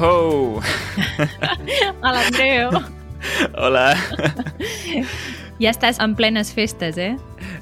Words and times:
ho! 0.00 0.60
Hola, 2.02 2.26
Andreu. 2.26 2.70
Hola! 3.56 3.96
Ja 5.58 5.72
estàs 5.72 5.98
en 5.98 6.14
plenes 6.14 6.52
festes, 6.54 6.98
eh? 7.02 7.16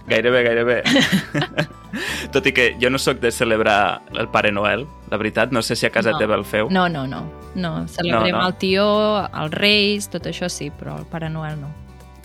Gairebé, 0.07 0.43
gairebé. 0.45 0.83
Tot 2.35 2.45
i 2.47 2.53
que 2.53 2.67
jo 2.81 2.91
no 2.93 2.99
sóc 3.01 3.23
de 3.23 3.31
celebrar 3.33 4.03
el 4.13 4.29
Pare 4.29 4.53
Noel, 4.53 4.85
la 5.11 5.17
veritat. 5.17 5.51
No 5.55 5.63
sé 5.65 5.77
si 5.77 5.87
a 5.87 5.91
casa 5.91 6.13
No. 6.13 6.19
teva 6.21 6.37
el 6.37 6.45
feu. 6.45 6.69
No, 6.71 6.89
no, 6.89 7.07
no. 7.07 7.23
No, 7.57 7.87
celebrem 7.89 8.35
No, 8.35 8.43
no. 8.43 8.47
el 8.51 8.55
tió, 8.61 8.85
els 9.33 9.55
reis, 9.55 10.11
tot 10.13 10.27
això 10.29 10.51
sí, 10.53 10.69
però 10.71 10.99
el 11.01 11.07
Pare 11.09 11.31
Noel 11.33 11.57
no. 11.61 11.71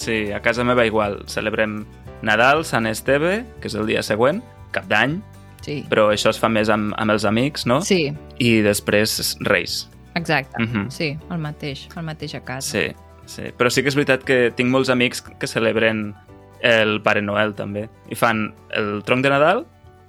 Sí, 0.02 0.32
a 0.34 0.42
casa 0.42 0.66
meva 0.68 0.86
igual. 0.86 1.22
Celebrem 1.32 1.86
Nadal, 2.22 2.66
Sant 2.66 2.86
Esteve, 2.90 3.46
que 3.62 3.70
és 3.72 3.76
el 3.80 3.88
dia 3.88 4.04
següent, 4.04 4.44
cap 4.76 4.86
d'any, 4.92 5.22
Sí. 5.62 5.86
però 5.90 6.10
això 6.12 6.32
es 6.34 6.40
fa 6.42 6.50
més 6.50 6.70
amb, 6.74 6.92
amb 6.98 7.12
els 7.16 7.24
amics, 7.24 7.66
no? 7.70 7.80
Sí, 7.86 8.12
I 8.40 8.60
després 8.66 9.38
Reis. 9.46 9.88
Exacte. 10.16 10.62
Mhm. 10.62 10.90
Sí, 10.92 11.18
el 11.30 11.38
mateix, 11.38 11.88
el 11.96 12.04
mateix 12.04 12.36
a 12.36 12.44
casa. 12.44 12.72
Sí, 12.72 12.96
sí. 13.26 13.44
Però 13.58 13.70
sí 13.70 13.82
que 13.84 13.90
és 13.90 13.96
veritat 13.96 14.24
que 14.24 14.52
tinc 14.56 14.70
molts 14.70 14.90
amics 14.90 15.22
que 15.22 15.48
celebren 15.48 16.16
el 16.62 17.02
Pare 17.02 17.22
Noel, 17.22 17.56
també. 17.56 17.90
I 18.10 18.16
fan 18.16 18.54
el 18.78 19.02
tronc 19.04 19.24
de 19.24 19.30
Nadal 19.34 19.66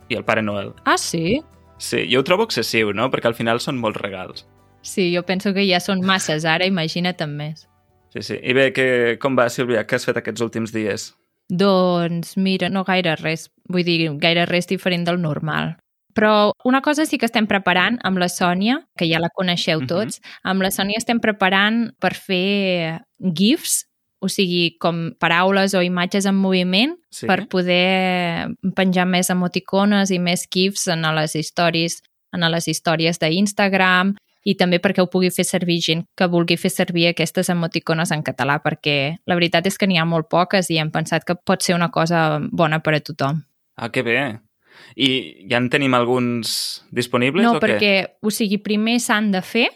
i 0.08 0.16
el 0.18 0.24
Pare 0.24 0.42
Noel. 0.42 0.72
Ah, 0.84 0.98
sí? 0.98 1.40
Sí, 1.78 2.06
jo 2.12 2.20
ho 2.20 2.24
trobo 2.24 2.44
excessiu, 2.44 2.92
no? 2.92 3.10
Perquè 3.10 3.26
al 3.26 3.34
final 3.34 3.60
són 3.60 3.78
molts 3.80 4.00
regals. 4.00 4.46
Sí, 4.82 5.14
jo 5.14 5.22
penso 5.22 5.54
que 5.54 5.64
ja 5.66 5.80
són 5.80 6.02
masses 6.04 6.44
ara, 6.44 6.66
imagina't 6.66 7.22
amb 7.22 7.38
més. 7.38 7.68
Sí, 8.12 8.22
sí. 8.22 8.38
I 8.42 8.52
bé, 8.52 8.72
que, 8.76 9.16
com 9.22 9.38
va, 9.38 9.48
Sílvia? 9.48 9.86
Què 9.86 9.96
has 9.96 10.04
fet 10.04 10.18
aquests 10.20 10.42
últims 10.44 10.72
dies? 10.74 11.12
Doncs 11.48 12.36
mira, 12.36 12.68
no 12.68 12.84
gaire 12.84 13.16
res, 13.16 13.48
vull 13.68 13.84
dir, 13.84 14.10
gaire 14.20 14.46
res 14.46 14.68
diferent 14.70 15.04
del 15.08 15.20
normal. 15.20 15.76
Però 16.14 16.52
una 16.64 16.80
cosa 16.82 17.06
sí 17.06 17.18
que 17.18 17.26
estem 17.26 17.46
preparant 17.46 17.98
amb 18.04 18.18
la 18.18 18.28
Sònia, 18.28 18.82
que 18.98 19.08
ja 19.08 19.18
la 19.18 19.30
coneixeu 19.34 19.80
Mhm. 19.80 19.86
tots, 19.88 20.20
amb 20.44 20.62
la 20.62 20.68
Sònia 20.70 20.98
estem 20.98 21.20
preparant 21.20 21.92
per 21.98 22.14
fer 22.14 23.00
GIFs, 23.18 23.86
o 24.20 24.28
sigui, 24.28 24.76
com 24.78 25.12
paraules 25.18 25.74
o 25.74 25.82
imatges 25.82 26.26
en 26.26 26.36
moviment, 26.36 26.96
Sí? 27.10 27.26
per 27.26 27.48
poder 27.48 28.48
penjar 28.76 29.06
més 29.06 29.30
emoticones 29.30 30.10
i 30.10 30.18
més 30.18 30.46
GIFs 30.48 30.86
en 30.88 31.02
les 31.02 31.34
històries, 31.34 32.00
en 32.32 32.40
les 32.50 32.68
històries 32.68 33.18
d'Instagram 33.18 34.14
i 34.44 34.54
també 34.56 34.80
perquè 34.80 35.02
ho 35.02 35.06
pugui 35.10 35.30
fer 35.30 35.44
servir 35.44 35.80
gent 35.80 36.04
que 36.16 36.26
vulgui 36.26 36.56
fer 36.56 36.70
servir 36.70 37.08
aquestes 37.08 37.48
emoticones 37.48 38.10
en 38.10 38.22
català, 38.22 38.60
perquè 38.62 39.18
la 39.26 39.34
veritat 39.34 39.66
és 39.66 39.76
que 39.78 39.86
n'hi 39.86 39.98
ha 39.98 40.04
molt 40.04 40.28
poques 40.28 40.70
i 40.70 40.78
hem 40.78 40.90
pensat 40.90 41.24
que 41.24 41.34
pot 41.34 41.62
ser 41.62 41.74
una 41.74 41.90
cosa 41.90 42.40
bona 42.50 42.80
per 42.80 42.94
a 42.94 43.00
tothom. 43.00 43.44
Ah, 43.76 43.88
que 43.90 44.02
bé. 44.02 44.38
I 44.96 45.46
ja 45.50 45.56
en 45.58 45.70
tenim 45.72 45.94
alguns 45.94 46.84
disponibles 46.90 47.44
no, 47.44 47.56
o 47.56 47.60
què? 47.60 47.66
perquè, 47.66 47.94
o 48.22 48.30
sigui, 48.30 48.58
primer 48.58 48.98
s'han 49.00 49.30
de 49.32 49.40
fer, 49.42 49.68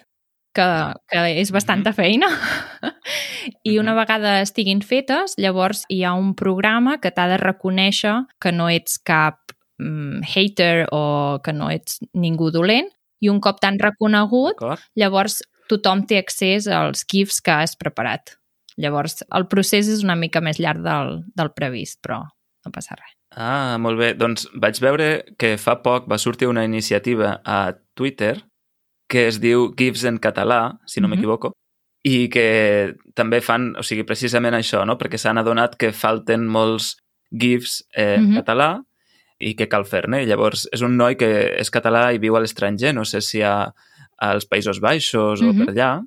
que, 0.56 0.66
que 1.12 1.22
és 1.41 1.50
bastanta 1.53 1.92
feina, 1.92 2.28
i 3.62 3.78
una 3.78 3.92
Mhm. 3.92 3.98
vegada 3.98 4.41
estiguin 4.41 4.80
fetes, 4.83 5.34
llavors 5.36 5.84
hi 5.88 6.03
ha 6.05 6.14
un 6.14 6.34
programa 6.34 6.98
que 7.00 7.11
t'ha 7.11 7.27
de 7.28 7.36
reconèixer 7.36 8.27
que 8.41 8.53
no 8.53 8.69
ets 8.72 8.98
cap 8.98 9.41
mm, 9.78 10.22
hater 10.25 10.86
o 10.92 11.41
que 11.44 11.53
no 11.53 11.69
ets 11.70 11.98
ningú 12.14 12.50
dolent, 12.50 12.88
i 13.20 13.28
un 13.28 13.41
cop 13.41 13.60
t'han 13.60 13.78
reconegut, 13.78 14.56
llavors 14.97 15.42
tothom 15.69 16.06
té 16.06 16.19
accés 16.19 16.66
als 16.69 17.05
GIFs 17.10 17.41
que 17.42 17.50
has 17.50 17.77
preparat. 17.77 18.36
Llavors, 18.78 19.25
el 19.34 19.47
procés 19.48 19.88
és 19.88 20.03
una 20.05 20.16
mica 20.16 20.41
més 20.41 20.58
llarg 20.60 20.83
del, 20.84 21.25
del 21.34 21.50
previst, 21.56 21.98
però 22.05 22.22
no 22.22 22.72
passa 22.72 22.94
res. 22.94 23.16
Ah, 23.37 23.77
molt 23.79 23.98
bé. 24.01 24.15
Doncs 24.17 24.47
vaig 24.56 24.78
veure 24.81 25.09
que 25.38 25.56
fa 25.60 25.77
poc 25.84 26.06
va 26.09 26.16
sortir 26.19 26.49
una 26.49 26.65
iniciativa 26.65 27.41
a 27.44 27.75
Twitter 27.94 28.38
que 29.09 29.27
es 29.28 29.37
diu 29.43 29.69
GIFs 29.77 30.05
en 30.09 30.16
català, 30.19 30.78
si 30.87 31.00
no 31.00 31.06
Mhm. 31.09 31.15
m'equivoco, 31.15 31.53
i 32.03 32.28
que 32.28 32.94
també 33.15 33.41
fan, 33.41 33.75
o 33.77 33.83
sigui, 33.83 34.05
precisament 34.05 34.55
això, 34.55 34.84
no? 34.87 34.97
perquè 34.99 35.19
s'han 35.19 35.38
adonat 35.38 35.77
que 35.77 35.93
falten 35.93 36.47
molts 36.49 36.97
GIFs 37.31 37.84
eh, 37.94 38.15
en 38.16 38.31
Mhm. 38.31 38.37
català 38.43 38.83
i 39.39 39.55
que 39.55 39.69
cal 39.69 39.84
fer-ne. 39.84 40.25
Llavors, 40.25 40.66
és 40.72 40.81
un 40.81 40.97
noi 40.97 41.16
que 41.16 41.59
és 41.60 41.71
català 41.71 42.15
i 42.15 42.19
viu 42.19 42.37
a 42.37 42.41
l'estranger, 42.41 42.94
no 42.94 43.05
sé 43.05 43.21
si 43.21 43.43
a, 43.43 43.75
als 44.19 44.47
Països 44.49 44.81
Baixos 44.81 45.43
Mhm. 45.43 45.49
o 45.50 45.65
per 45.66 45.75
allà, 45.75 46.05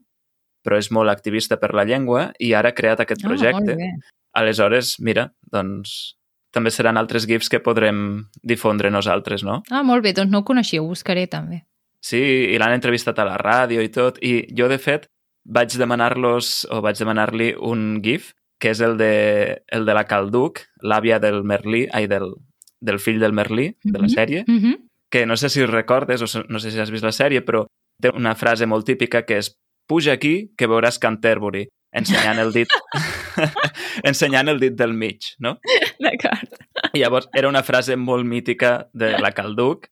però 0.66 0.78
és 0.78 0.90
molt 0.92 1.10
activista 1.10 1.58
per 1.60 1.74
la 1.76 1.86
llengua 1.86 2.34
i 2.40 2.54
ara 2.54 2.70
ha 2.70 2.74
creat 2.74 3.00
aquest 3.02 3.24
Ah, 3.24 3.28
projecte. 3.28 3.76
bé. 3.76 3.92
Aleshores, 4.34 5.00
mira, 5.00 5.32
doncs 5.52 6.16
també 6.52 6.72
seran 6.72 6.98
altres 6.98 7.28
GIFs 7.28 7.50
que 7.50 7.60
podrem 7.60 8.26
difondre 8.44 8.90
nosaltres, 8.92 9.44
no? 9.44 9.62
Ah, 9.70 9.84
molt 9.84 10.04
bé, 10.04 10.14
doncs 10.14 10.32
no 10.32 10.40
ho 10.40 10.44
coneixia, 10.48 10.82
ho 10.82 10.88
buscaré 10.88 11.28
també. 11.28 11.64
Sí, 12.02 12.18
i 12.54 12.58
l'han 12.58 12.74
entrevistat 12.74 13.20
a 13.20 13.26
la 13.26 13.38
ràdio 13.38 13.82
i 13.84 13.90
tot, 13.90 14.18
i 14.24 14.48
jo, 14.56 14.68
de 14.72 14.78
fet, 14.80 15.06
vaig 15.46 15.76
demanar-los, 15.78 16.68
o 16.72 16.82
vaig 16.82 16.98
demanar-li 16.98 17.54
un 17.60 18.02
GIF, 18.04 18.34
que 18.60 18.72
és 18.72 18.82
el 18.82 18.98
de, 18.98 19.62
el 19.72 19.86
de 19.86 19.94
la 19.94 20.04
Calduc, 20.06 20.62
l'àvia 20.84 21.20
del 21.20 21.44
Merlí, 21.44 21.88
ai, 21.94 22.08
del, 22.08 22.34
del 22.82 23.00
fill 23.00 23.20
del 23.20 23.34
Merlí, 23.34 23.76
de 23.84 23.98
la 24.00 24.08
Mhm. 24.08 24.14
sèrie, 24.16 24.44
Mm 24.48 24.58
-hmm. 24.60 24.78
que 25.12 25.26
no 25.26 25.36
sé 25.38 25.50
si 25.50 25.66
recordes, 25.66 26.22
o 26.22 26.44
no 26.50 26.60
sé 26.60 26.72
si 26.72 26.80
has 26.80 26.92
vist 26.92 27.04
la 27.04 27.12
sèrie, 27.12 27.42
però 27.46 27.66
té 28.02 28.10
una 28.10 28.36
frase 28.36 28.66
molt 28.66 28.86
típica 28.86 29.24
que 29.26 29.38
és 29.38 29.56
puja 29.88 30.12
aquí 30.14 30.52
que 30.58 30.68
veuràs 30.68 31.00
Canterbury, 31.00 31.68
ensenyant 31.92 32.40
el 32.40 32.52
dit 32.54 32.68
ensenyant 34.10 34.52
el 34.52 34.60
dit 34.62 34.76
del 34.78 34.94
mig, 34.94 35.34
no? 35.40 35.58
D'acord. 36.02 36.60
I 36.94 37.02
llavors 37.04 37.30
era 37.38 37.50
una 37.52 37.64
frase 37.64 37.98
molt 38.00 38.28
mítica 38.28 38.90
de 38.94 39.16
la 39.22 39.32
Calduc 39.36 39.90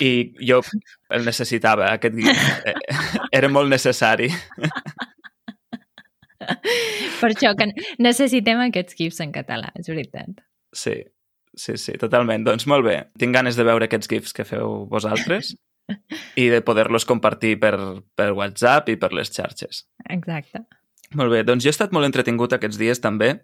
i 0.00 0.32
jo 0.40 0.60
el 1.12 1.26
necessitava, 1.28 1.90
aquest 1.92 2.14
guió. 2.16 2.32
Eh, 2.64 2.74
Era 3.32 3.48
molt 3.52 3.68
necessari. 3.72 4.30
Per 6.42 7.30
això 7.30 7.52
que 7.58 7.68
necessitem 8.02 8.62
aquests 8.64 8.96
GIFs 8.98 9.20
en 9.24 9.34
català, 9.34 9.70
és 9.78 9.88
veritat. 9.90 10.42
Sí, 10.74 10.96
sí, 11.54 11.76
sí, 11.78 11.94
totalment. 12.00 12.46
Doncs 12.48 12.66
molt 12.70 12.86
bé. 12.86 12.96
Tinc 13.20 13.36
ganes 13.36 13.58
de 13.58 13.66
veure 13.68 13.86
aquests 13.88 14.10
gifs 14.10 14.34
que 14.36 14.46
feu 14.48 14.82
vosaltres 14.90 15.52
i 16.42 16.48
de 16.52 16.62
poder-los 16.64 17.06
compartir 17.08 17.58
per, 17.62 17.76
per 18.18 18.32
WhatsApp 18.36 18.90
i 18.92 18.98
per 18.98 19.12
les 19.16 19.30
xarxes. 19.34 19.84
Exacte. 20.10 20.64
Molt 21.14 21.30
bé, 21.32 21.42
doncs 21.44 21.64
jo 21.64 21.68
he 21.68 21.74
estat 21.74 21.92
molt 21.92 22.06
entretingut 22.08 22.52
aquests 22.56 22.78
dies 22.80 23.00
també 23.00 23.34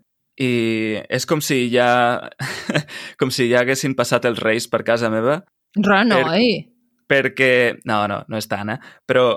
i 0.40 0.96
és 1.10 1.26
com 1.26 1.40
si 1.42 1.68
ja 1.72 2.30
com 3.20 3.30
si 3.34 3.48
ja 3.50 3.60
haguessin 3.64 3.94
passat 3.98 4.24
els 4.24 4.38
reis 4.38 4.68
per 4.70 4.84
casa 4.86 5.10
meva 5.10 5.40
Renoi! 5.76 6.68
perquè... 7.08 7.78
No, 7.88 8.06
no, 8.08 8.22
no 8.28 8.36
és 8.36 8.46
tant, 8.48 8.68
eh? 8.70 8.78
Però 9.08 9.30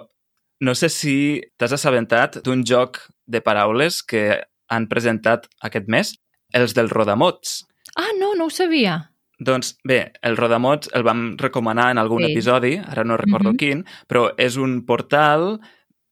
no 0.61 0.73
sé 0.75 0.89
si 0.91 1.41
t'has 1.57 1.71
assabentat 1.73 2.41
d'un 2.45 2.63
joc 2.67 2.99
de 3.25 3.39
paraules 3.41 4.01
que 4.03 4.41
han 4.71 4.87
presentat 4.91 5.47
aquest 5.63 5.87
mes, 5.91 6.11
els 6.53 6.73
del 6.75 6.89
Rodamots. 6.91 7.61
Ah, 7.95 8.11
no, 8.19 8.33
no 8.35 8.45
ho 8.47 8.51
sabia. 8.53 8.97
Doncs 9.41 9.73
bé, 9.87 10.11
el 10.21 10.35
Rodamots 10.37 10.91
el 10.93 11.03
vam 11.07 11.35
recomanar 11.39 11.89
en 11.91 11.97
algun 11.97 12.23
Sí. 12.25 12.31
episodi, 12.31 12.75
ara 12.77 13.03
no 13.03 13.17
recordo 13.17 13.51
Mhm. 13.51 13.57
quin, 13.57 13.85
però 14.07 14.33
és 14.37 14.55
un 14.57 14.85
portal 14.85 15.59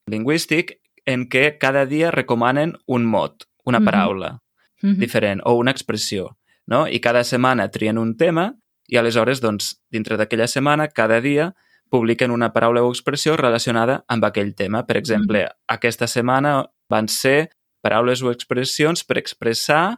lingüístic 0.07 0.78
en 1.09 1.25
què 1.29 1.57
cada 1.57 1.85
dia 1.89 2.11
recomanen 2.13 2.75
un 2.85 3.05
mot, 3.05 3.47
una 3.65 3.79
Mhm. 3.79 3.85
paraula 3.85 4.39
Mhm. 4.81 4.97
diferent 4.99 5.41
o 5.43 5.53
una 5.55 5.71
expressió, 5.71 6.37
no? 6.67 6.87
I 6.87 6.99
cada 7.01 7.23
setmana 7.23 7.69
trien 7.71 7.97
un 7.97 8.15
tema 8.15 8.55
i 8.87 8.97
aleshores, 8.97 9.41
doncs, 9.41 9.81
dintre 9.91 10.17
d'aquella 10.17 10.47
setmana, 10.47 10.87
cada 10.87 11.19
dia 11.21 11.55
publiquen 11.89 12.31
una 12.31 12.53
paraula 12.53 12.83
o 12.83 12.89
expressió 12.91 13.35
relacionada 13.37 14.03
amb 14.07 14.23
aquell 14.25 14.53
tema. 14.55 14.85
Per 14.85 14.97
exemple, 14.97 15.47
aquesta 15.67 16.05
setmana 16.07 16.69
van 16.89 17.07
ser 17.07 17.49
paraules 17.81 18.21
o 18.21 18.31
expressions 18.31 19.03
per 19.03 19.17
expressar 19.17 19.97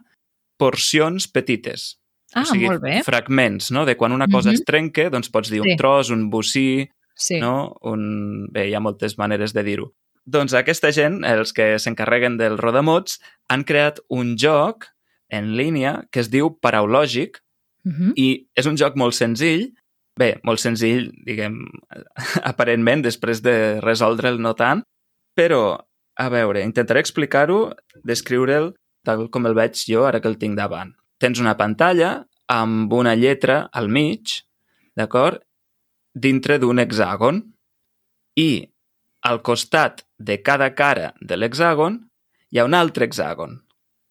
porcions 0.58 1.28
petites. 1.28 1.98
Ah, 2.34 2.42
o 2.42 2.44
sigui, 2.46 2.66
molt 2.66 2.80
bé. 2.82 3.02
fragments, 3.04 3.70
no? 3.72 3.84
De 3.84 3.96
quan 3.96 4.12
una 4.12 4.26
cosa 4.28 4.48
Mhm. 4.50 4.54
es 4.54 4.64
trenca, 4.64 5.10
doncs 5.10 5.28
pots 5.28 5.50
dir 5.50 5.60
Sí. 5.62 5.70
un 5.70 5.76
tros, 5.76 6.10
un 6.10 6.30
bocí, 6.30 6.88
Sí. 7.14 7.38
no? 7.40 7.76
Un... 7.82 8.48
Bé, 8.50 8.68
hi 8.68 8.74
ha 8.74 8.80
moltes 8.80 9.18
maneres 9.18 9.52
de 9.52 9.62
dir-ho. 9.62 9.94
Doncs 10.26 10.54
aquesta 10.54 10.92
gent, 10.94 11.24
els 11.26 11.52
que 11.52 11.78
s'encarreguen 11.82 12.36
del 12.38 12.58
rodamots, 12.58 13.18
han 13.50 13.64
creat 13.66 13.98
un 14.08 14.36
joc 14.38 14.86
en 15.32 15.56
línia 15.56 16.04
que 16.12 16.20
es 16.20 16.30
diu 16.30 16.52
Paraulògic 16.60 17.40
Mhm. 17.84 18.12
i 18.16 18.46
és 18.54 18.66
un 18.66 18.76
joc 18.76 18.94
molt 18.94 19.14
senzill, 19.14 19.72
bé, 20.16 20.38
molt 20.44 20.60
senzill, 20.60 21.10
diguem, 21.26 21.56
aparentment, 22.44 23.02
després 23.02 23.42
de 23.42 23.80
resoldre'l 23.80 24.38
no 24.38 24.54
tant, 24.54 24.84
però, 25.34 25.80
a 26.14 26.28
veure, 26.28 26.62
intentaré 26.62 27.00
explicar-ho, 27.00 27.72
descriure'l 28.04 28.74
tal 29.04 29.28
com 29.30 29.46
el 29.46 29.54
veig 29.54 29.74
jo 29.74 30.04
ara 30.06 30.20
que 30.20 30.28
el 30.28 30.38
tinc 30.38 30.54
davant. 30.56 30.92
Tens 31.18 31.40
una 31.40 31.56
pantalla 31.56 32.24
amb 32.46 32.92
una 32.92 33.16
lletra 33.16 33.68
al 33.72 33.88
mig, 33.88 34.44
d'acord? 34.94 35.42
Dintre 36.14 36.58
d'un 36.58 36.78
hexàgon 36.78 37.42
i 38.36 38.68
al 39.22 39.40
costat 39.42 40.04
de 40.22 40.38
cada 40.42 40.70
cara 40.78 41.12
de 41.20 41.36
l'hexàgon 41.36 41.98
hi 42.52 42.58
ha 42.60 42.64
un 42.68 42.74
altre 42.78 43.06
hexàgon. 43.08 43.58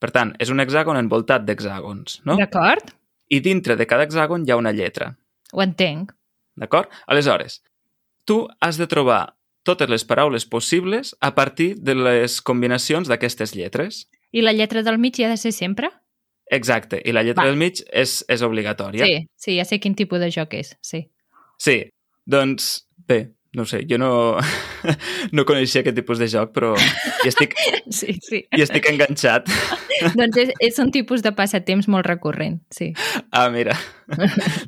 Per 0.02 0.10
tant, 0.12 0.34
és 0.42 0.50
un 0.50 0.60
hexàgon 0.64 0.98
envoltat 0.98 1.44
d'hexàgons, 1.46 2.22
no? 2.26 2.36
D'acord? 2.40 2.94
I 3.30 3.40
dintre 3.40 3.76
de 3.78 3.86
cada 3.88 4.04
hexàgon 4.08 4.44
hi 4.48 4.52
ha 4.52 4.58
una 4.60 4.74
lletra, 4.74 5.14
Ho 5.54 5.62
entenc. 5.62 6.12
d'acord? 6.58 6.90
Aleshores, 7.08 7.62
tu 8.26 8.48
has 8.60 8.78
de 8.78 8.88
trobar 8.88 9.36
totes 9.64 9.90
les 9.90 10.04
paraules 10.04 10.46
possibles 10.46 11.16
a 11.22 11.36
partir 11.36 11.76
de 11.78 11.94
les 11.96 12.42
combinacions 12.42 13.08
d'aquestes 13.08 13.54
lletres. 13.56 14.08
I 14.32 14.42
la 14.42 14.54
lletra 14.54 14.82
del 14.84 14.98
mig 14.98 15.20
hi 15.20 15.24
ha 15.26 15.30
de 15.30 15.38
ser 15.38 15.52
sempre? 15.54 15.92
Exacte, 16.52 17.00
i 17.06 17.12
la 17.14 17.22
lletra 17.24 17.44
Va. 17.46 17.50
del 17.50 17.58
mig 17.62 17.80
és, 17.94 18.26
és 18.28 18.42
obligatòria. 18.42 19.06
Sí, 19.06 19.28
sí, 19.38 19.56
ja 19.60 19.64
sé 19.66 19.80
quin 19.80 19.94
tipus 19.96 20.20
de 20.20 20.32
joc 20.34 20.54
és, 20.58 20.74
sí. 20.82 21.06
Sí, 21.62 21.78
doncs 22.26 22.88
bé, 23.08 23.32
no 23.54 23.66
sé, 23.66 23.86
jo 23.90 23.98
no, 24.00 24.38
no 25.36 25.46
coneixia 25.46 25.82
aquest 25.82 25.98
tipus 26.00 26.22
de 26.22 26.28
joc, 26.32 26.54
però 26.56 26.72
hi 26.78 27.28
estic, 27.32 27.58
Sí, 27.92 28.16
sí. 28.24 28.46
hi 28.48 28.64
estic 28.64 28.88
enganxat. 28.94 29.50
doncs 30.20 30.40
és, 30.40 30.54
és 30.64 30.80
un 30.80 30.92
tipus 30.96 31.24
de 31.26 31.34
passatemps 31.36 31.90
molt 31.92 32.08
recurrent, 32.08 32.62
sí. 32.72 32.92
Ah, 33.30 33.50
mira, 33.54 33.76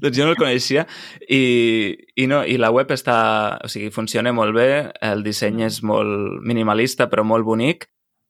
doncs 0.04 0.18
jo 0.18 0.28
no 0.28 0.36
el 0.36 0.40
coneixia 0.40 0.86
i, 1.24 1.96
i, 2.16 2.28
no, 2.28 2.44
i 2.44 2.60
la 2.60 2.74
web 2.76 2.92
està, 2.94 3.18
o 3.64 3.72
sigui, 3.72 3.90
funciona 3.96 4.36
molt 4.36 4.56
bé, 4.58 4.70
el 5.02 5.24
disseny 5.24 5.64
és 5.70 5.80
molt 5.88 6.44
minimalista 6.44 7.08
però 7.12 7.24
molt 7.28 7.48
bonic 7.48 7.88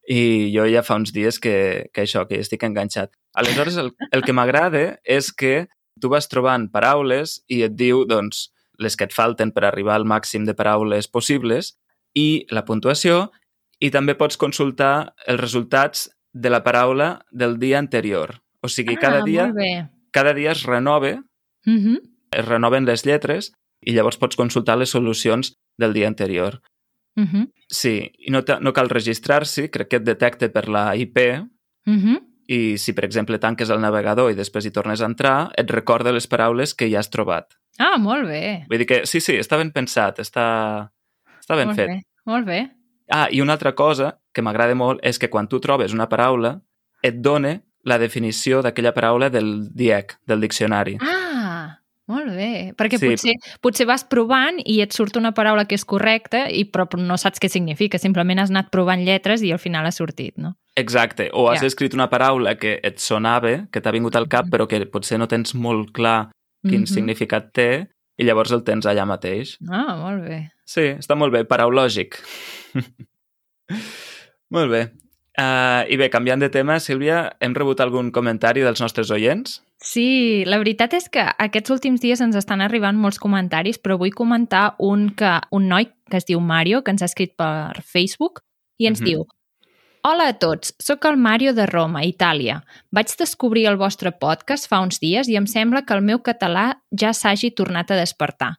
i 0.10 0.52
jo 0.54 0.66
ja 0.68 0.84
fa 0.84 1.00
uns 1.00 1.14
dies 1.16 1.40
que, 1.40 1.90
que 1.96 2.04
això, 2.06 2.28
que 2.28 2.42
estic 2.44 2.66
enganxat. 2.68 3.14
Aleshores, 3.40 3.80
el, 3.80 3.94
el 4.12 4.22
que 4.22 4.36
m'agrada 4.36 5.00
és 5.04 5.32
que 5.34 5.66
tu 6.02 6.10
vas 6.12 6.28
trobant 6.30 6.68
paraules 6.70 7.40
i 7.48 7.64
et 7.66 7.74
diu, 7.80 8.04
doncs, 8.06 8.50
les 8.84 8.98
que 9.00 9.08
et 9.08 9.16
falten 9.16 9.52
per 9.52 9.66
arribar 9.66 9.96
al 9.96 10.06
màxim 10.06 10.46
de 10.46 10.54
paraules 10.54 11.08
possibles 11.08 11.74
i 12.14 12.46
la 12.52 12.66
puntuació 12.68 13.32
i 13.80 13.90
també 13.92 14.16
pots 14.16 14.38
consultar 14.38 15.14
els 15.28 15.40
resultats 15.42 16.10
de 16.34 16.50
la 16.50 16.64
paraula 16.64 17.26
del 17.32 17.58
dia 17.60 17.80
anterior. 17.80 18.40
O 18.62 18.70
sigui, 18.72 18.96
cada 18.96 19.22
ah, 19.22 19.28
dia 19.28 19.48
molt 19.48 19.60
bé. 19.60 19.90
cada 20.12 20.34
dia 20.34 20.52
es 20.52 20.64
renova, 20.64 21.24
Mm 21.66 21.80
-hmm. 21.80 21.98
es 22.32 22.46
renoven 22.46 22.86
les 22.86 23.06
lletres 23.06 23.54
i 23.82 23.94
llavors 23.94 24.18
pots 24.18 24.36
consultar 24.36 24.78
les 24.78 24.90
solucions 24.90 25.54
del 25.78 25.94
dia 25.94 26.08
anterior. 26.08 26.62
Mm 27.16 27.28
-hmm. 27.28 27.52
Sí, 27.70 28.12
i 28.18 28.32
no, 28.32 28.44
no 28.62 28.74
cal 28.74 28.90
registrar-s'hi, 28.90 29.70
crec 29.70 29.88
que 29.88 29.96
et 29.98 30.04
detecta 30.04 30.50
per 30.50 30.68
la 30.68 30.96
IP 30.96 31.18
Mm 31.86 32.00
-hmm. 32.00 32.22
i 32.48 32.78
si, 32.78 32.94
per 32.94 33.06
exemple, 33.06 33.40
tanques 33.40 33.70
el 33.70 33.82
navegador 33.82 34.32
i 34.32 34.36
després 34.36 34.66
hi 34.66 34.72
tornes 34.72 35.02
a 35.02 35.06
entrar, 35.06 35.52
et 35.58 35.70
recorda 35.72 36.12
les 36.12 36.28
paraules 36.28 36.74
que 36.74 36.90
ja 36.90 37.00
has 37.00 37.10
trobat. 37.10 37.54
Ah, 37.80 37.98
molt 37.98 38.28
bé. 38.28 38.66
Vull 38.70 38.78
dir 38.84 38.86
que 38.88 39.06
sí, 39.10 39.20
sí, 39.20 39.34
està 39.42 39.58
ben 39.58 39.72
pensat, 39.72 40.20
està, 40.20 40.92
està 41.40 41.56
ben 41.58 41.68
molt 41.72 41.80
fet. 41.80 41.88
bé. 41.90 42.02
Molt 42.26 42.46
bé. 42.46 42.60
Ah, 43.10 43.28
i 43.32 43.42
una 43.42 43.54
altra 43.54 43.74
cosa 43.76 44.20
que 44.34 44.42
m'agrada 44.42 44.76
molt 44.76 45.00
és 45.04 45.20
que 45.20 45.30
quan 45.30 45.48
tu 45.48 45.60
trobes 45.60 45.94
una 45.94 46.08
paraula, 46.10 46.62
et 47.04 47.16
dona 47.22 47.62
la 47.84 47.98
definició 48.00 48.62
d'aquella 48.64 48.94
paraula 48.94 49.30
del 49.30 49.70
DIEC, 49.76 50.20
del 50.26 50.40
diccionari. 50.42 50.98
Ah, 51.02 51.80
molt 52.08 52.30
bé. 52.32 52.74
Perquè 52.78 52.98
Sí. 53.00 53.10
potser, 53.10 53.34
potser 53.62 53.86
vas 53.86 54.06
provant 54.06 54.62
i 54.66 54.80
et 54.82 54.94
surt 54.94 55.18
una 55.18 55.34
paraula 55.34 55.66
que 55.66 55.76
és 55.76 55.84
correcta, 55.84 56.50
i 56.50 56.64
però 56.66 56.88
no 56.98 57.18
saps 57.18 57.40
què 57.40 57.50
significa. 57.50 57.98
Simplement 58.00 58.40
has 58.40 58.50
anat 58.52 58.70
provant 58.72 59.04
lletres 59.04 59.42
i 59.44 59.52
al 59.52 59.60
final 59.60 59.86
ha 59.86 59.92
sortit, 59.92 60.38
no? 60.38 60.56
Exacte, 60.76 61.30
o 61.34 61.50
has 61.52 61.62
Ja. 61.62 61.68
escrit 61.68 61.94
una 61.94 62.10
paraula 62.10 62.56
que 62.58 62.80
et 62.84 63.00
sonava, 63.00 63.68
que 63.70 63.82
t'ha 63.82 63.92
vingut 63.92 64.16
al 64.16 64.28
cap, 64.30 64.46
però 64.50 64.68
que 64.68 64.86
potser 64.86 65.20
no 65.20 65.28
tens 65.28 65.54
molt 65.54 65.92
clar 65.92 66.30
quin 66.64 66.82
Mhm. 66.82 66.86
significat 66.88 67.52
té, 67.54 67.88
i 68.18 68.24
llavors 68.24 68.52
el 68.52 68.64
tens 68.64 68.86
allà 68.86 69.06
mateix. 69.06 69.58
Ah, 69.70 69.96
molt 69.98 70.24
bé. 70.24 70.52
Sí, 70.66 70.82
està 70.98 71.16
molt 71.18 71.34
bé, 71.34 71.44
paraulògic. 71.46 72.16
molt 74.50 74.70
bé. 74.72 74.84
Uh, 75.34 75.82
I 75.90 75.98
bé, 75.98 76.12
canviant 76.14 76.38
de 76.44 76.50
tema, 76.54 76.76
Sílvia, 76.80 77.32
hem 77.42 77.56
rebut 77.58 77.80
algun 77.82 78.12
comentari 78.14 78.62
dels 78.62 78.80
nostres 78.84 79.10
oients? 79.10 79.64
Sí, 79.82 80.44
la 80.46 80.60
veritat 80.62 80.94
és 80.94 81.08
que 81.10 81.24
aquests 81.26 81.74
últims 81.74 82.04
dies 82.04 82.22
ens 82.22 82.36
estan 82.38 82.62
arribant 82.62 83.00
molts 83.02 83.18
comentaris, 83.20 83.80
però 83.82 83.98
vull 83.98 84.14
comentar 84.14 84.76
un, 84.78 85.10
que, 85.18 85.40
un 85.52 85.66
noi 85.72 85.88
que 86.10 86.18
es 86.22 86.26
diu 86.30 86.40
Mario, 86.40 86.84
que 86.84 86.94
ens 86.94 87.02
ha 87.02 87.10
escrit 87.10 87.34
per 87.36 87.82
Facebook, 87.82 88.44
i 88.78 88.86
ens 88.86 89.02
Mhm. 89.02 89.06
diu 89.10 89.26
Hola 90.06 90.26
a 90.28 90.34
tots, 90.36 90.74
sóc 90.84 91.06
el 91.08 91.16
Mario 91.16 91.54
de 91.56 91.64
Roma, 91.66 92.02
Itàlia. 92.04 92.58
Vaig 92.92 93.14
descobrir 93.16 93.62
el 93.70 93.78
vostre 93.80 94.12
podcast 94.12 94.68
fa 94.68 94.82
uns 94.84 95.00
dies 95.00 95.30
i 95.32 95.38
em 95.40 95.46
sembla 95.48 95.86
que 95.88 95.96
el 95.96 96.02
meu 96.04 96.20
català 96.20 96.66
ja 96.92 97.14
s'hagi 97.16 97.54
tornat 97.56 97.94
a 97.94 98.00
despertar. 98.02 98.50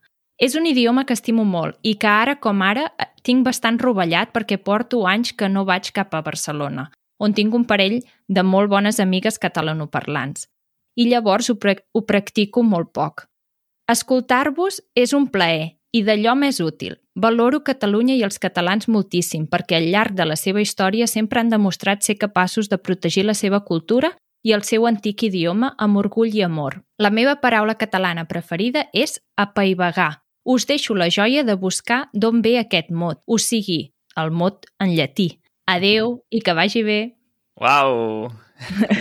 És 0.41 0.56
un 0.56 0.64
idioma 0.64 1.05
que 1.05 1.12
estimo 1.12 1.44
molt 1.44 1.76
i 1.85 1.99
que 2.00 2.08
ara 2.08 2.38
com 2.41 2.64
ara 2.64 2.87
eh, 2.96 3.11
tinc 3.29 3.44
bastant 3.44 3.76
rovellat 3.76 4.32
perquè 4.32 4.56
porto 4.56 5.02
anys 5.05 5.35
que 5.37 5.50
no 5.52 5.67
vaig 5.69 5.93
cap 5.93 6.17
a 6.17 6.23
Barcelona, 6.25 6.87
on 7.20 7.37
tinc 7.37 7.52
un 7.52 7.69
parell 7.69 8.00
de 8.26 8.43
molt 8.55 8.73
bones 8.73 9.02
amigues 9.05 9.37
catalanoparlants 9.37 10.49
i 10.96 11.11
llavors 11.12 11.52
ho, 11.52 11.61
pra 11.61 11.76
ho 11.93 12.06
practico 12.08 12.64
molt 12.64 12.94
poc. 12.96 13.29
Escoltar-vos 13.93 14.81
és 14.96 15.12
un 15.12 15.29
plaer 15.29 15.75
i 15.94 16.02
d'allò 16.02 16.35
més 16.35 16.58
útil. 16.61 16.96
Valoro 17.14 17.62
Catalunya 17.62 18.17
i 18.19 18.25
els 18.26 18.41
catalans 18.43 18.88
moltíssim 18.91 19.46
perquè 19.50 19.79
al 19.79 19.87
llarg 19.94 20.17
de 20.19 20.26
la 20.26 20.37
seva 20.37 20.62
història 20.64 21.06
sempre 21.06 21.41
han 21.41 21.52
demostrat 21.52 22.02
ser 22.02 22.19
capaços 22.19 22.69
de 22.69 22.81
protegir 22.82 23.25
la 23.29 23.37
seva 23.38 23.62
cultura 23.62 24.11
i 24.44 24.52
el 24.52 24.67
seu 24.67 24.88
antic 24.91 25.23
idioma 25.31 25.73
amb 25.79 26.02
orgull 26.02 26.35
i 26.35 26.43
amor. 26.43 26.82
La 26.99 27.14
meva 27.14 27.38
paraula 27.41 27.79
catalana 27.79 28.26
preferida 28.26 28.88
és 28.93 29.20
apaivagar. 29.38 30.25
Us 30.44 30.67
deixo 30.67 30.99
la 30.99 31.08
joia 31.08 31.44
de 31.46 31.55
buscar 31.55 32.08
d'on 32.12 32.43
ve 32.43 32.58
aquest 32.61 32.91
mot, 32.91 33.23
o 33.26 33.38
sigui, 33.38 33.94
el 34.20 34.31
mot 34.31 34.67
en 34.82 34.93
llatí. 34.99 35.31
Adeu 35.70 36.19
i 36.29 36.43
que 36.44 36.52
vagi 36.52 36.82
bé. 36.85 37.00
Uau! 37.56 38.29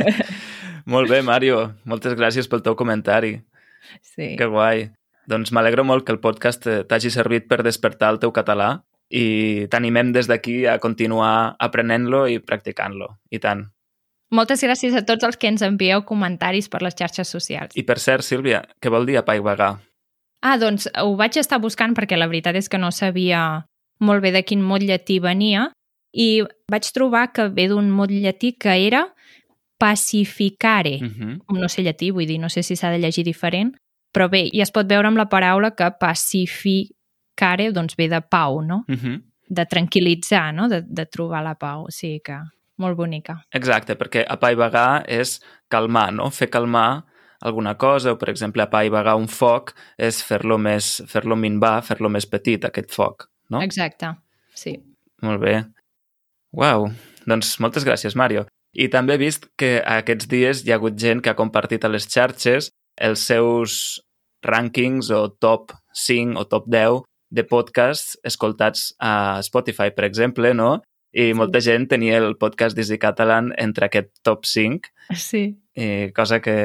molt 0.94 1.10
bé, 1.10 1.22
Mario. 1.26 1.74
Moltes 1.84 2.16
gràcies 2.16 2.48
pel 2.48 2.64
teu 2.64 2.78
comentari. 2.80 3.40
Sí. 4.00 4.38
Que 4.40 4.48
guai. 4.48 4.92
Doncs 5.30 5.54
m'alegro 5.56 5.86
molt 5.88 6.06
que 6.06 6.12
el 6.12 6.20
podcast 6.20 6.68
eh, 6.68 6.82
t'hagi 6.88 7.12
servit 7.14 7.48
per 7.48 7.62
despertar 7.64 8.12
el 8.12 8.20
teu 8.20 8.34
català 8.36 8.84
i 9.14 9.68
t'animem 9.72 10.12
des 10.12 10.28
d'aquí 10.28 10.66
a 10.68 10.80
continuar 10.84 11.56
aprenent-lo 11.60 12.26
i 12.28 12.40
practicant-lo. 12.40 13.08
I 13.32 13.40
tant. 13.40 13.68
Moltes 14.34 14.64
gràcies 14.66 14.96
a 14.98 15.04
tots 15.06 15.24
els 15.28 15.38
que 15.38 15.48
ens 15.52 15.62
envieu 15.62 16.02
comentaris 16.10 16.68
per 16.70 16.82
les 16.82 16.96
xarxes 16.98 17.30
socials. 17.30 17.76
I 17.78 17.86
per 17.86 18.00
cert, 18.02 18.26
Sílvia, 18.26 18.64
què 18.82 18.90
vol 18.90 19.06
dir 19.06 19.20
apaivagar? 19.22 19.76
Ah, 20.42 20.58
doncs 20.60 20.90
ho 21.00 21.14
vaig 21.16 21.38
estar 21.40 21.62
buscant 21.62 21.94
perquè 21.96 22.18
la 22.18 22.28
veritat 22.28 22.58
és 22.60 22.68
que 22.68 22.82
no 22.82 22.90
sabia 22.92 23.64
molt 24.04 24.24
bé 24.26 24.34
de 24.34 24.42
quin 24.44 24.64
mot 24.66 24.82
llatí 24.82 25.20
venia 25.24 25.70
i 26.12 26.44
vaig 26.70 26.90
trobar 26.94 27.30
que 27.32 27.48
ve 27.54 27.70
d'un 27.70 27.92
mot 27.94 28.12
llatí 28.12 28.56
que 28.58 28.74
era 28.88 29.06
pacificare. 29.80 30.98
Uh 31.02 31.08
-huh. 31.08 31.60
No 31.60 31.70
sé 31.70 31.84
llatí, 31.84 32.12
vull 32.12 32.28
dir, 32.28 32.40
no 32.40 32.50
sé 32.50 32.64
si 32.64 32.76
s'ha 32.76 32.90
de 32.90 33.00
llegir 33.00 33.24
diferent, 33.24 33.76
però 34.14 34.30
bé, 34.30 34.46
i 34.54 34.62
es 34.62 34.72
pot 34.72 34.90
veure 34.90 35.10
amb 35.10 35.20
la 35.20 35.30
paraula 35.30 35.74
que 35.76 35.90
pacificare 36.00 37.72
doncs 37.74 37.98
ve 37.98 38.08
de 38.12 38.22
pau, 38.22 38.62
no? 38.62 38.84
Uh 38.88 38.96
-huh. 38.96 39.22
De 39.50 39.66
tranquil·litzar, 39.66 40.54
no? 40.54 40.70
De, 40.70 40.82
de 40.82 41.06
trobar 41.06 41.44
la 41.44 41.56
pau. 41.56 41.86
O 41.86 41.92
sigui 41.92 42.22
que 42.22 42.40
molt 42.78 42.98
bonica. 42.98 43.38
Exacte, 43.52 43.96
perquè 43.96 44.26
apaivagar 44.28 45.04
és 45.08 45.40
calmar, 45.68 46.12
no? 46.14 46.30
Fer 46.30 46.50
calmar 46.50 47.04
alguna 47.44 47.76
cosa, 47.76 48.14
o 48.14 48.18
per 48.18 48.30
exemple 48.30 48.64
apaivagar 48.64 49.16
un 49.20 49.28
foc 49.28 49.74
és 49.98 50.24
fer-lo 50.24 50.58
més 50.58 51.02
fer-lo 51.08 51.36
minvar, 51.36 51.82
fer-lo 51.84 52.10
més 52.10 52.26
petit, 52.26 52.64
aquest 52.66 52.94
foc, 52.96 53.28
no? 53.50 53.62
Exacte, 53.62 54.14
sí. 54.56 54.78
Molt 55.22 55.42
bé. 55.42 55.58
Uau, 56.54 56.90
doncs 57.28 57.58
moltes 57.60 57.86
gràcies, 57.88 58.16
Mario. 58.16 58.46
I 58.74 58.88
també 58.90 59.14
he 59.14 59.22
vist 59.22 59.50
que 59.60 59.76
aquests 59.86 60.30
dies 60.30 60.64
hi 60.64 60.72
ha 60.72 60.80
hagut 60.80 60.96
gent 60.98 61.22
que 61.22 61.30
ha 61.30 61.38
compartit 61.38 61.84
a 61.84 61.92
les 61.92 62.08
xarxes 62.10 62.72
els 63.02 63.20
seus 63.30 64.02
rànquings 64.44 65.10
o 65.16 65.28
top 65.40 65.72
5 65.96 66.38
o 66.40 66.46
top 66.46 66.66
10 66.68 67.02
de 67.34 67.44
podcasts 67.48 68.18
escoltats 68.24 68.92
a 69.00 69.42
Spotify, 69.42 69.90
per 69.96 70.06
exemple, 70.06 70.54
no? 70.54 70.82
I 71.14 71.32
molta 71.38 71.60
gent 71.62 71.86
tenia 71.92 72.18
el 72.18 72.36
podcast 72.42 72.76
d'Easy 72.76 72.98
Catalan 72.98 73.52
entre 73.62 73.86
aquest 73.86 74.10
top 74.26 74.46
5, 74.50 74.90
Sí. 75.14 75.44
i 75.78 76.10
cosa 76.14 76.40
que... 76.42 76.56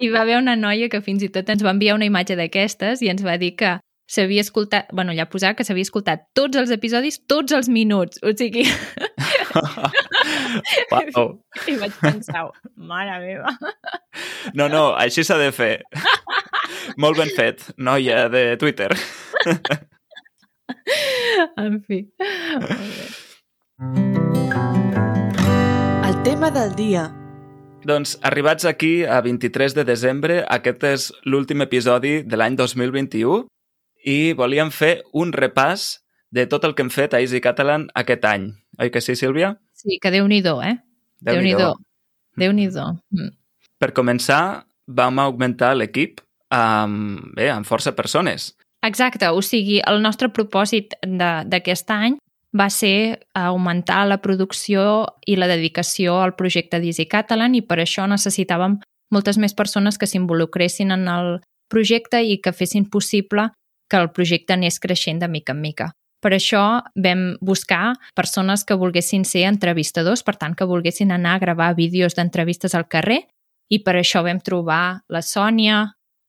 Hi 0.00 0.08
va 0.12 0.22
haver 0.22 0.38
una 0.38 0.56
noia 0.56 0.88
que 0.88 1.00
fins 1.04 1.22
i 1.22 1.28
tot 1.32 1.48
ens 1.48 1.64
va 1.64 1.70
enviar 1.76 1.94
una 1.96 2.08
imatge 2.08 2.36
d'aquestes 2.36 3.02
i 3.04 3.08
ens 3.12 3.24
va 3.24 3.36
dir 3.40 3.54
que 3.56 3.76
s'havia 4.08 4.40
escoltat, 4.40 4.88
bueno, 4.96 5.12
allà 5.12 5.26
posava 5.28 5.52
que 5.54 5.64
s'havia 5.64 5.84
escoltat 5.84 6.22
tots 6.34 6.56
els 6.56 6.70
episodis, 6.72 7.20
tots 7.28 7.52
els 7.52 7.68
minuts. 7.68 8.20
O 8.24 8.32
sigui, 8.32 8.64
Uau. 11.16 11.34
i 11.68 11.76
vaig 11.80 11.92
pensar, 12.00 12.46
mare 12.76 13.18
meva. 13.24 13.52
No, 14.54 14.68
no, 14.72 14.94
així 14.96 15.24
s'ha 15.24 15.38
de 15.40 15.52
fer. 15.52 15.82
Molt 17.02 17.18
ben 17.20 17.30
fet, 17.36 17.62
noia 17.76 18.28
de 18.32 18.56
Twitter. 18.60 18.90
En 21.56 21.80
fi. 21.86 22.02
Molt 22.64 22.80
bé. 22.96 23.06
El 26.08 26.22
tema 26.26 26.50
del 26.50 26.74
dia. 26.74 27.08
Doncs 27.86 28.16
arribats 28.26 28.66
aquí, 28.66 29.04
a 29.04 29.20
23 29.22 29.74
de 29.76 29.84
desembre, 29.86 30.40
aquest 30.48 30.84
és 30.84 31.06
l'últim 31.24 31.62
episodi 31.62 32.22
de 32.26 32.36
l'any 32.40 32.56
2021 32.58 33.44
i 34.04 34.34
volíem 34.36 34.72
fer 34.74 35.04
un 35.12 35.32
repàs 35.32 36.00
de 36.34 36.44
tot 36.50 36.66
el 36.66 36.74
que 36.74 36.84
hem 36.84 36.90
fet 36.92 37.14
a 37.14 37.20
Easy 37.22 37.40
Catalan 37.44 37.86
aquest 37.94 38.26
any. 38.28 38.50
Oi 38.82 38.90
que 38.90 39.00
sí, 39.00 39.16
Sílvia? 39.16 39.54
Sí, 39.78 39.98
que 40.02 40.10
Déu-n'hi-do, 40.12 40.58
eh? 40.62 40.76
Déu-n'hi-do. 41.24 41.72
Déu-n'hi-do. 42.38 42.86
Mm. 43.14 43.32
Per 43.78 43.92
començar, 43.94 44.64
vam 44.88 45.20
augmentar 45.22 45.74
l'equip 45.76 46.22
amb, 46.54 47.34
bé, 47.36 47.50
amb 47.52 47.66
força 47.66 47.94
persones. 47.94 48.54
Exacte, 48.86 49.28
o 49.30 49.42
sigui, 49.42 49.80
el 49.86 50.02
nostre 50.02 50.30
propòsit 50.30 50.94
d'aquest 51.02 51.90
any 51.90 52.16
va 52.56 52.68
ser 52.72 53.18
augmentar 53.36 54.06
la 54.08 54.20
producció 54.22 55.06
i 55.26 55.36
la 55.36 55.48
dedicació 55.50 56.16
al 56.22 56.34
projecte 56.38 56.80
d'Easy 56.80 57.08
Catalan 57.10 57.54
i 57.58 57.62
per 57.62 57.80
això 57.82 58.06
necessitàvem 58.08 58.78
moltes 59.12 59.38
més 59.38 59.54
persones 59.54 59.98
que 59.98 60.08
s'involucressin 60.08 60.92
en 60.94 61.06
el 61.08 61.38
projecte 61.68 62.22
i 62.24 62.38
que 62.40 62.54
fessin 62.56 62.88
possible 62.88 63.50
que 63.88 63.96
el 64.00 64.10
projecte 64.12 64.54
anés 64.54 64.80
creixent 64.80 65.20
de 65.20 65.28
mica 65.28 65.52
en 65.52 65.60
mica. 65.60 65.90
Per 66.20 66.32
això 66.34 66.82
vam 66.98 67.36
buscar 67.40 67.94
persones 68.16 68.64
que 68.66 68.74
volguessin 68.74 69.24
ser 69.24 69.44
entrevistadors, 69.46 70.24
per 70.26 70.34
tant, 70.36 70.56
que 70.58 70.66
volguessin 70.66 71.12
anar 71.14 71.36
a 71.36 71.42
gravar 71.42 71.74
vídeos 71.76 72.16
d'entrevistes 72.16 72.74
al 72.74 72.88
carrer 72.88 73.26
i 73.68 73.80
per 73.84 73.96
això 73.98 74.22
vam 74.24 74.40
trobar 74.40 75.02
la 75.08 75.22
Sònia, 75.22 75.84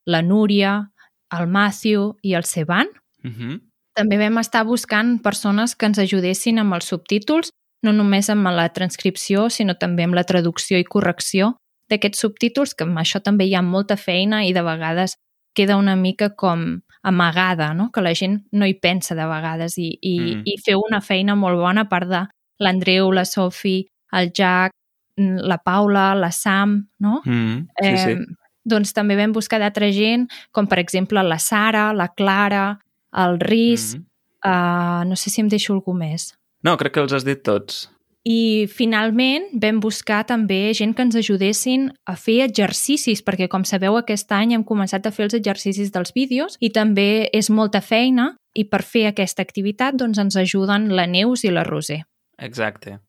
la 0.05 0.21
Núria, 0.21 0.91
el 1.37 1.47
Matthew 1.47 2.15
i 2.23 2.33
el 2.33 2.43
Seban. 2.43 2.87
Uh 3.23 3.29
mhm. 3.29 3.35
-huh. 3.39 3.61
També 3.95 4.17
vam 4.17 4.37
estar 4.37 4.63
buscant 4.63 5.21
persones 5.21 5.75
que 5.75 5.85
ens 5.85 5.99
ajudessin 5.99 6.59
amb 6.59 6.73
els 6.73 6.85
subtítols, 6.85 7.49
no 7.83 7.91
només 7.91 8.29
amb 8.29 8.47
la 8.47 8.69
transcripció, 8.69 9.49
sinó 9.49 9.75
també 9.75 10.03
amb 10.03 10.13
la 10.13 10.23
traducció 10.23 10.77
i 10.77 10.83
correcció 10.83 11.57
d'aquests 11.89 12.19
subtítols, 12.19 12.75
que 12.75 12.83
amb 12.83 12.97
això 12.97 13.21
també 13.21 13.45
hi 13.45 13.55
ha 13.55 13.61
molta 13.61 13.97
feina 13.97 14.45
i 14.45 14.53
de 14.53 14.61
vegades 14.61 15.15
queda 15.55 15.77
una 15.77 15.95
mica 15.95 16.35
com 16.35 16.81
amagada, 17.03 17.73
no? 17.73 17.89
que 17.91 18.01
la 18.01 18.13
gent 18.13 18.43
no 18.51 18.65
hi 18.65 18.75
pensa 18.75 19.15
de 19.15 19.25
vegades 19.25 19.77
i, 19.77 19.97
i, 20.01 20.19
mm. 20.19 20.41
i 20.45 20.57
feu 20.63 20.83
una 20.85 21.01
feina 21.01 21.35
molt 21.35 21.57
bona 21.57 21.81
a 21.81 21.89
part 21.89 22.07
de 22.07 22.25
l'Andreu, 22.59 23.11
la 23.11 23.25
Sofi, 23.25 23.87
el 24.11 24.31
Jack, 24.35 24.75
la 25.19 25.59
Paula, 25.63 26.13
la 26.15 26.31
Sam, 26.31 26.79
no? 26.99 27.21
Mm, 27.25 27.67
sí, 27.81 27.87
eh, 27.87 27.97
sí. 28.05 28.37
Doncs 28.69 28.93
també 28.93 29.17
vam 29.17 29.33
buscar 29.33 29.59
d'altra 29.61 29.89
gent, 29.95 30.27
com 30.51 30.67
per 30.69 30.79
exemple 30.81 31.21
la 31.25 31.39
Sara, 31.41 31.89
la 31.93 32.09
Clara, 32.13 32.79
el 33.17 33.39
Riz, 33.41 33.95
mm. 33.95 34.03
uh, 34.45 35.05
no 35.09 35.17
sé 35.17 35.31
si 35.33 35.41
em 35.41 35.49
deixo 35.49 35.73
algú 35.73 35.95
més. 35.97 36.33
No, 36.63 36.75
crec 36.77 36.97
que 36.97 37.01
els 37.05 37.15
has 37.15 37.25
dit 37.25 37.41
tots. 37.43 37.87
I 38.27 38.67
finalment 38.67 39.47
vam 39.63 39.79
buscar 39.79 40.25
també 40.27 40.73
gent 40.75 40.91
que 40.93 41.05
ens 41.07 41.15
ajudessin 41.15 41.87
a 42.05 42.17
fer 42.19 42.41
exercicis, 42.43 43.23
perquè 43.25 43.47
com 43.49 43.63
sabeu 43.65 43.95
aquest 43.97 44.31
any 44.35 44.53
hem 44.53 44.65
començat 44.67 45.07
a 45.07 45.13
fer 45.15 45.29
els 45.29 45.37
exercicis 45.39 45.93
dels 45.95 46.11
vídeos 46.13 46.59
i 46.59 46.69
també 46.75 47.29
és 47.33 47.49
molta 47.49 47.81
feina 47.81 48.33
i 48.53 48.67
per 48.67 48.83
fer 48.83 49.07
aquesta 49.07 49.41
activitat 49.45 49.95
doncs 49.95 50.19
ens 50.19 50.35
ajuden 50.37 50.91
la 50.93 51.07
Neus 51.07 51.45
i 51.47 51.53
la 51.53 51.63
Roser. 51.63 52.03
Exacte. 52.37 52.99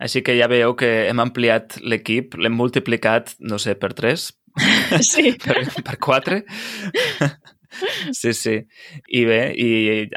Així 0.00 0.22
que 0.24 0.36
ja 0.38 0.48
veieu 0.48 0.74
que 0.80 0.88
hem 1.10 1.20
ampliat 1.20 1.76
l'equip, 1.84 2.36
l'hem 2.40 2.56
multiplicat, 2.56 3.34
no 3.40 3.60
sé, 3.60 3.76
per 3.76 3.92
3? 3.96 4.28
Sí. 5.06 5.36
per, 5.44 5.62
per 5.86 5.96
4? 6.00 6.42
Sí, 8.10 8.32
sí. 8.34 8.56
I 9.14 9.20
bé, 9.28 9.38
i 9.54 9.68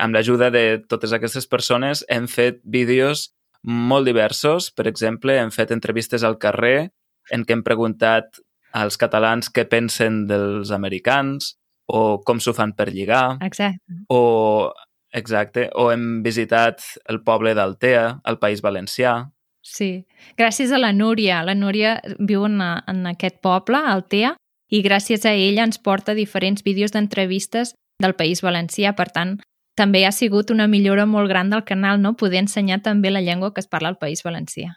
amb 0.02 0.16
l'ajuda 0.16 0.48
de 0.50 0.82
totes 0.90 1.12
aquestes 1.14 1.46
persones 1.46 2.02
hem 2.10 2.26
fet 2.26 2.58
vídeos 2.66 3.28
molt 3.64 4.10
diversos. 4.10 4.72
Per 4.74 4.88
exemple, 4.90 5.36
hem 5.38 5.52
fet 5.54 5.72
entrevistes 5.72 6.26
al 6.26 6.40
carrer 6.42 6.90
en 7.32 7.46
què 7.46 7.54
hem 7.54 7.62
preguntat 7.64 8.42
als 8.74 8.98
catalans 8.98 9.52
què 9.54 9.68
pensen 9.70 10.24
dels 10.28 10.74
americans 10.74 11.54
o 11.86 12.24
com 12.26 12.42
s'ho 12.42 12.56
fan 12.58 12.74
per 12.74 12.90
lligar. 12.90 13.38
Exacte. 13.46 14.02
O, 14.10 14.74
exacte, 15.14 15.70
o 15.78 15.92
hem 15.94 16.24
visitat 16.26 16.82
el 17.12 17.22
poble 17.24 17.54
d'Altea, 17.54 18.06
al 18.24 18.40
País 18.42 18.64
Valencià. 18.66 19.20
Sí, 19.64 20.06
gràcies 20.38 20.74
a 20.76 20.78
la 20.78 20.92
Núria. 20.92 21.40
La 21.48 21.56
Núria 21.56 21.96
viu 22.20 22.44
en, 22.46 22.60
en 22.62 23.06
aquest 23.08 23.40
poble, 23.42 23.80
Altea, 23.80 24.36
i 24.70 24.84
gràcies 24.84 25.24
a 25.26 25.32
ella 25.32 25.64
ens 25.64 25.80
porta 25.80 26.16
diferents 26.18 26.66
vídeos 26.66 26.92
d'entrevistes 26.92 27.74
del 28.04 28.16
País 28.20 28.44
Valencià. 28.44 28.92
Per 28.98 29.08
tant, 29.16 29.38
també 29.80 30.04
ha 30.06 30.12
sigut 30.12 30.52
una 30.52 30.68
millora 30.68 31.06
molt 31.08 31.32
gran 31.32 31.50
del 31.50 31.64
canal, 31.64 32.02
no? 32.02 32.16
poder 32.20 32.44
ensenyar 32.44 32.82
també 32.84 33.10
la 33.10 33.24
llengua 33.24 33.54
que 33.54 33.64
es 33.64 33.70
parla 33.72 33.90
al 33.94 33.98
País 33.98 34.22
Valencià. 34.26 34.76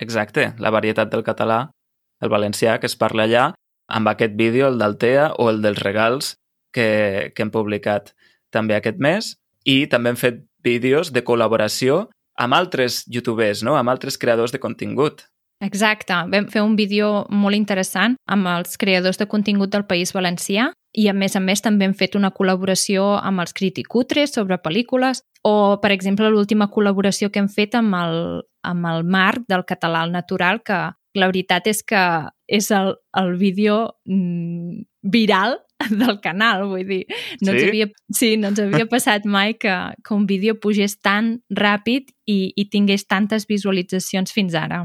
Exacte, 0.00 0.52
la 0.58 0.72
varietat 0.74 1.12
del 1.12 1.22
català, 1.22 1.68
el 2.22 2.30
valencià 2.32 2.78
que 2.80 2.88
es 2.88 2.96
parla 2.96 3.28
allà, 3.28 3.44
amb 3.92 4.08
aquest 4.08 4.34
vídeo, 4.38 4.70
el 4.72 4.80
d'Altea 4.80 5.34
o 5.38 5.50
el 5.50 5.60
dels 5.62 5.82
regals 5.82 6.36
que, 6.72 7.30
que 7.34 7.44
hem 7.44 7.52
publicat 7.52 8.14
també 8.50 8.74
aquest 8.74 8.98
mes 8.98 9.34
i 9.68 9.84
també 9.92 10.10
hem 10.10 10.18
fet 10.18 10.42
vídeos 10.64 11.12
de 11.12 11.22
col·laboració 11.26 12.06
amb 12.42 12.58
altres 12.58 13.02
youtubers, 13.06 13.62
no? 13.62 13.76
amb 13.78 13.92
altres 13.92 14.18
creadors 14.18 14.52
de 14.52 14.60
contingut. 14.62 15.26
Exacte, 15.62 16.14
vam 16.26 16.48
fer 16.50 16.62
un 16.66 16.74
vídeo 16.74 17.24
molt 17.30 17.54
interessant 17.54 18.16
amb 18.26 18.48
els 18.50 18.74
creadors 18.80 19.20
de 19.20 19.28
contingut 19.30 19.70
del 19.70 19.86
País 19.86 20.10
Valencià 20.10 20.72
i 20.98 21.06
a 21.08 21.14
més 21.14 21.36
a 21.38 21.40
més 21.40 21.62
també 21.62 21.86
hem 21.86 21.94
fet 21.94 22.16
una 22.18 22.32
col·laboració 22.34 23.04
amb 23.22 23.44
els 23.44 23.54
criticutres 23.54 24.34
sobre 24.34 24.58
pel·lícules 24.58 25.22
o, 25.46 25.78
per 25.82 25.92
exemple, 25.94 26.28
l'última 26.30 26.68
col·laboració 26.70 27.30
que 27.30 27.40
hem 27.42 27.48
fet 27.48 27.76
amb 27.78 27.94
el, 27.94 28.18
amb 28.66 28.90
el 28.90 29.06
Marc 29.06 29.46
del 29.48 29.64
català 29.68 30.02
al 30.02 30.12
natural, 30.14 30.60
que 30.66 30.82
la 31.14 31.28
veritat 31.30 31.70
és 31.70 31.82
que 31.86 32.02
és 32.48 32.70
el, 32.74 32.94
el 33.18 33.34
vídeo 33.38 33.78
mm, 34.08 34.82
viral 35.14 35.60
del 35.90 36.20
canal, 36.20 36.66
vull 36.70 36.86
dir, 36.86 37.02
no 37.40 37.52
sí? 37.52 37.58
ens 37.58 37.68
havia, 37.68 37.90
sí, 38.14 38.32
no 38.36 38.52
ens 38.52 38.62
havia 38.62 38.88
passat 38.90 39.26
mai 39.26 39.54
que, 39.54 39.74
que 40.04 40.14
un 40.14 40.26
vídeo 40.26 40.58
pugés 40.60 40.98
tan 41.00 41.38
ràpid 41.50 42.12
i, 42.26 42.52
i 42.56 42.68
tingués 42.70 43.06
tantes 43.06 43.48
visualitzacions 43.50 44.34
fins 44.34 44.54
ara. 44.58 44.84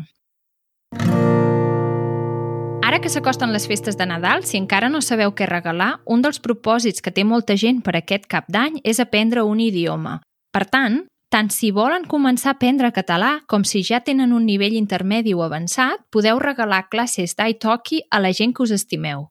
Ara 2.88 3.02
que 3.04 3.10
s'acosten 3.12 3.52
les 3.52 3.66
festes 3.68 3.98
de 4.00 4.06
Nadal, 4.08 4.46
si 4.48 4.56
encara 4.56 4.88
no 4.88 5.02
sabeu 5.04 5.34
què 5.36 5.44
regalar, 5.50 5.98
un 6.08 6.22
dels 6.24 6.40
propòsits 6.40 7.04
que 7.04 7.12
té 7.12 7.26
molta 7.28 7.58
gent 7.60 7.82
per 7.84 7.98
aquest 8.00 8.30
cap 8.32 8.48
d'any 8.48 8.80
és 8.88 9.02
aprendre 9.04 9.44
un 9.44 9.60
idioma. 9.60 10.22
Per 10.56 10.64
tant, 10.72 11.02
tant 11.30 11.52
si 11.52 11.74
volen 11.76 12.08
començar 12.08 12.54
a 12.54 12.56
aprendre 12.56 12.94
català 12.96 13.42
com 13.52 13.68
si 13.68 13.84
ja 13.84 14.00
tenen 14.08 14.32
un 14.32 14.48
nivell 14.48 14.78
intermedi 14.80 15.36
o 15.36 15.44
avançat, 15.44 16.08
podeu 16.16 16.40
regalar 16.40 16.88
classes 16.88 17.36
d'italki 17.36 18.06
a 18.10 18.24
la 18.24 18.32
gent 18.32 18.56
que 18.56 18.64
us 18.64 18.72
estimeu. 18.72 19.28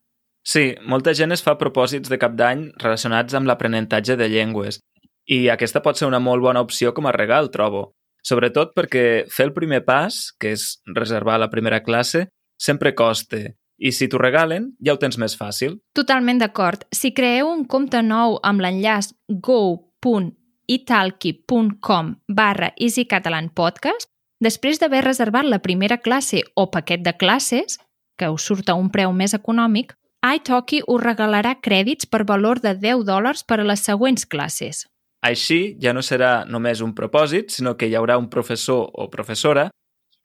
Sí, 0.47 0.77
molta 0.87 1.11
gent 1.19 1.35
es 1.35 1.43
fa 1.43 1.57
propòsits 1.59 2.13
de 2.13 2.21
cap 2.23 2.37
d'any 2.39 2.69
relacionats 2.79 3.35
amb 3.35 3.51
l'aprenentatge 3.51 4.15
de 4.15 4.29
llengües 4.31 4.79
i 5.27 5.51
aquesta 5.51 5.83
pot 5.83 5.99
ser 5.99 6.07
una 6.07 6.23
molt 6.23 6.39
bona 6.43 6.61
opció 6.63 6.93
com 6.95 7.07
a 7.11 7.13
regal, 7.15 7.51
trobo. 7.51 7.99
Sobretot 8.23 8.71
perquè 8.75 9.27
fer 9.31 9.47
el 9.49 9.53
primer 9.55 9.85
pas, 9.87 10.33
que 10.39 10.53
és 10.55 10.83
reservar 10.95 11.39
la 11.43 11.51
primera 11.51 11.83
classe, 11.83 12.29
sempre 12.59 12.95
costa. 12.95 13.37
I 13.77 13.93
si 13.93 14.09
t'ho 14.09 14.19
regalen, 14.23 14.77
ja 14.79 14.93
ho 14.95 14.99
tens 15.03 15.19
més 15.19 15.37
fàcil. 15.37 15.81
Totalment 15.99 16.39
d'acord. 16.41 16.85
Si 16.95 17.13
creeu 17.13 17.49
un 17.51 17.65
compte 17.67 18.03
nou 18.03 18.39
amb 18.47 18.61
l'enllaç 18.63 19.13
go.italki.com 19.29 22.15
barra 22.29 22.73
easycatalanpodcast, 22.79 24.09
després 24.41 24.79
d'haver 24.81 25.05
reservat 25.05 25.45
la 25.45 25.59
primera 25.59 25.99
classe 25.99 26.43
o 26.55 26.71
paquet 26.71 27.03
de 27.03 27.13
classes, 27.19 27.79
que 28.17 28.29
us 28.33 28.43
surt 28.49 28.69
a 28.71 28.75
un 28.79 28.91
preu 28.95 29.13
més 29.13 29.35
econòmic, 29.37 29.93
italki 30.35 30.83
us 30.87 31.03
regalarà 31.03 31.55
crèdits 31.63 32.09
per 32.11 32.25
valor 32.27 32.61
de 32.61 32.75
10 32.75 33.05
dòlars 33.07 33.45
per 33.47 33.61
a 33.61 33.67
les 33.69 33.85
següents 33.87 34.27
classes. 34.27 34.87
Així, 35.23 35.77
ja 35.83 35.93
no 35.93 36.03
serà 36.03 36.45
només 36.45 36.83
un 36.85 36.95
propòsit, 36.95 37.51
sinó 37.51 37.77
que 37.77 37.87
hi 37.87 37.95
haurà 37.95 38.19
un 38.19 38.29
professor 38.31 38.91
o 38.93 39.09
professora 39.11 39.71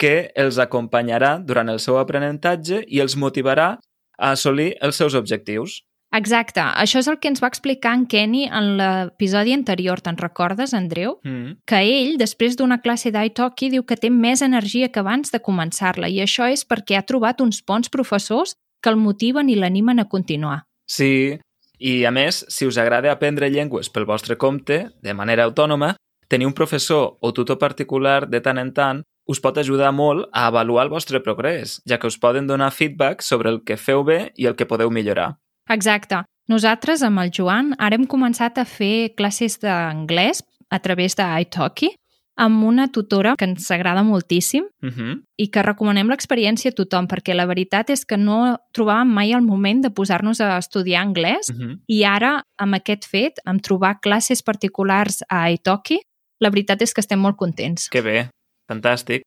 que 0.02 0.32
els 0.36 0.58
acompanyarà 0.58 1.38
durant 1.46 1.70
el 1.70 1.80
seu 1.80 2.00
aprenentatge 2.02 2.82
i 2.88 3.02
els 3.04 3.16
motivarà 3.16 3.76
a 4.18 4.32
assolir 4.32 4.74
els 4.82 4.98
seus 4.98 5.16
objectius. 5.16 5.82
Exacte. 6.12 6.60
Això 6.60 7.00
és 7.00 7.08
el 7.08 7.20
que 7.24 7.30
ens 7.32 7.40
va 7.40 7.48
explicar 7.48 7.94
en 7.96 8.04
Kenny 8.12 8.44
en 8.50 8.74
l'episodi 8.80 9.54
anterior. 9.56 10.02
Te'n 10.04 10.20
recordes, 10.20 10.74
Andreu? 10.76 11.16
Mm. 11.24 11.62
Que 11.66 11.80
ell, 11.88 12.18
després 12.20 12.58
d'una 12.60 12.82
classe 12.84 13.14
d'italki, 13.16 13.70
diu 13.72 13.86
que 13.88 13.96
té 13.96 14.12
més 14.12 14.44
energia 14.44 14.90
que 14.92 15.00
abans 15.00 15.32
de 15.32 15.40
començar-la 15.40 16.12
i 16.12 16.20
això 16.26 16.50
és 16.52 16.66
perquè 16.68 17.00
ha 17.00 17.08
trobat 17.08 17.40
uns 17.40 17.64
bons 17.64 17.88
professors 17.94 18.58
que 18.82 18.90
el 18.90 18.98
motiven 18.98 19.50
i 19.50 19.56
l'animen 19.56 20.02
a 20.02 20.10
continuar. 20.10 20.66
Sí, 20.90 21.38
i 21.80 21.94
a 22.06 22.12
més, 22.12 22.44
si 22.50 22.68
us 22.68 22.78
agrada 22.82 23.12
aprendre 23.14 23.50
llengües 23.50 23.90
pel 23.90 24.06
vostre 24.06 24.38
compte, 24.38 24.88
de 25.02 25.14
manera 25.18 25.46
autònoma, 25.48 25.96
tenir 26.28 26.48
un 26.48 26.58
professor 26.58 27.18
o 27.20 27.34
tutor 27.34 27.60
particular 27.60 28.28
de 28.30 28.42
tant 28.42 28.60
en 28.62 28.74
tant 28.74 29.02
us 29.32 29.40
pot 29.40 29.58
ajudar 29.58 29.92
molt 29.94 30.28
a 30.34 30.48
avaluar 30.50 30.86
el 30.88 30.92
vostre 30.92 31.22
progrés, 31.24 31.80
ja 31.88 32.00
que 32.00 32.10
us 32.10 32.18
poden 32.20 32.48
donar 32.48 32.72
feedback 32.72 33.22
sobre 33.22 33.50
el 33.50 33.62
que 33.64 33.78
feu 33.78 34.04
bé 34.04 34.32
i 34.36 34.48
el 34.50 34.58
que 34.60 34.68
podeu 34.68 34.92
millorar. 34.92 35.38
Exacte. 35.70 36.24
Nosaltres, 36.52 37.04
amb 37.06 37.22
el 37.22 37.32
Joan, 37.32 37.76
ara 37.80 37.96
hem 37.96 38.08
començat 38.10 38.58
a 38.60 38.66
fer 38.68 39.14
classes 39.16 39.60
d'anglès 39.62 40.42
a 40.72 40.80
través 40.84 41.16
d'italki 41.16 41.94
amb 42.42 42.64
una 42.66 42.88
tutora 42.90 43.36
que 43.38 43.46
ens 43.46 43.70
agrada 43.72 44.02
moltíssim 44.04 44.66
uh 44.66 44.90
-huh. 44.90 45.22
i 45.38 45.48
que 45.50 45.62
recomanem 45.62 46.10
l'experiència 46.10 46.72
a 46.72 46.74
tothom, 46.74 47.08
perquè 47.08 47.36
la 47.36 47.46
veritat 47.46 47.90
és 47.90 48.06
que 48.06 48.18
no 48.18 48.58
trobàvem 48.74 49.14
mai 49.14 49.32
el 49.32 49.42
moment 49.42 49.84
de 49.84 49.92
posar-nos 49.92 50.42
a 50.42 50.58
estudiar 50.58 51.06
anglès 51.06 51.50
uh 51.50 51.56
-huh. 51.56 51.80
i 51.88 52.04
ara, 52.04 52.44
amb 52.58 52.74
aquest 52.74 53.06
fet, 53.06 53.34
amb 53.46 53.62
trobar 53.62 54.00
classes 54.02 54.42
particulars 54.42 55.24
a 55.30 55.52
Italki, 55.52 56.00
la 56.40 56.50
veritat 56.50 56.82
és 56.82 56.94
que 56.94 57.02
estem 57.02 57.20
molt 57.20 57.38
contents. 57.38 57.90
Que 57.90 58.02
bé. 58.02 58.30
Fantàstic. 58.68 59.22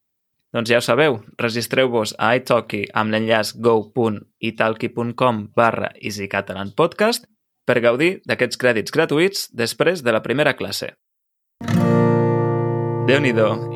Doncs 0.54 0.70
ja 0.70 0.78
ho 0.78 0.80
sabeu, 0.80 1.24
registreu-vos 1.36 2.14
a 2.18 2.36
italki 2.36 2.84
amb 2.94 3.10
l'enllaç 3.10 3.56
go.italki.com 3.58 5.48
barra 5.56 5.90
easycatalanpodcast 6.00 7.26
per 7.66 7.80
gaudir 7.80 8.20
d'aquests 8.28 8.56
crèdits 8.56 8.92
gratuïts 8.94 9.48
després 9.52 10.02
de 10.02 10.12
la 10.12 10.22
primera 10.22 10.54
classe. 10.54 10.94
Déu 13.04 13.20
nhi 13.20 13.32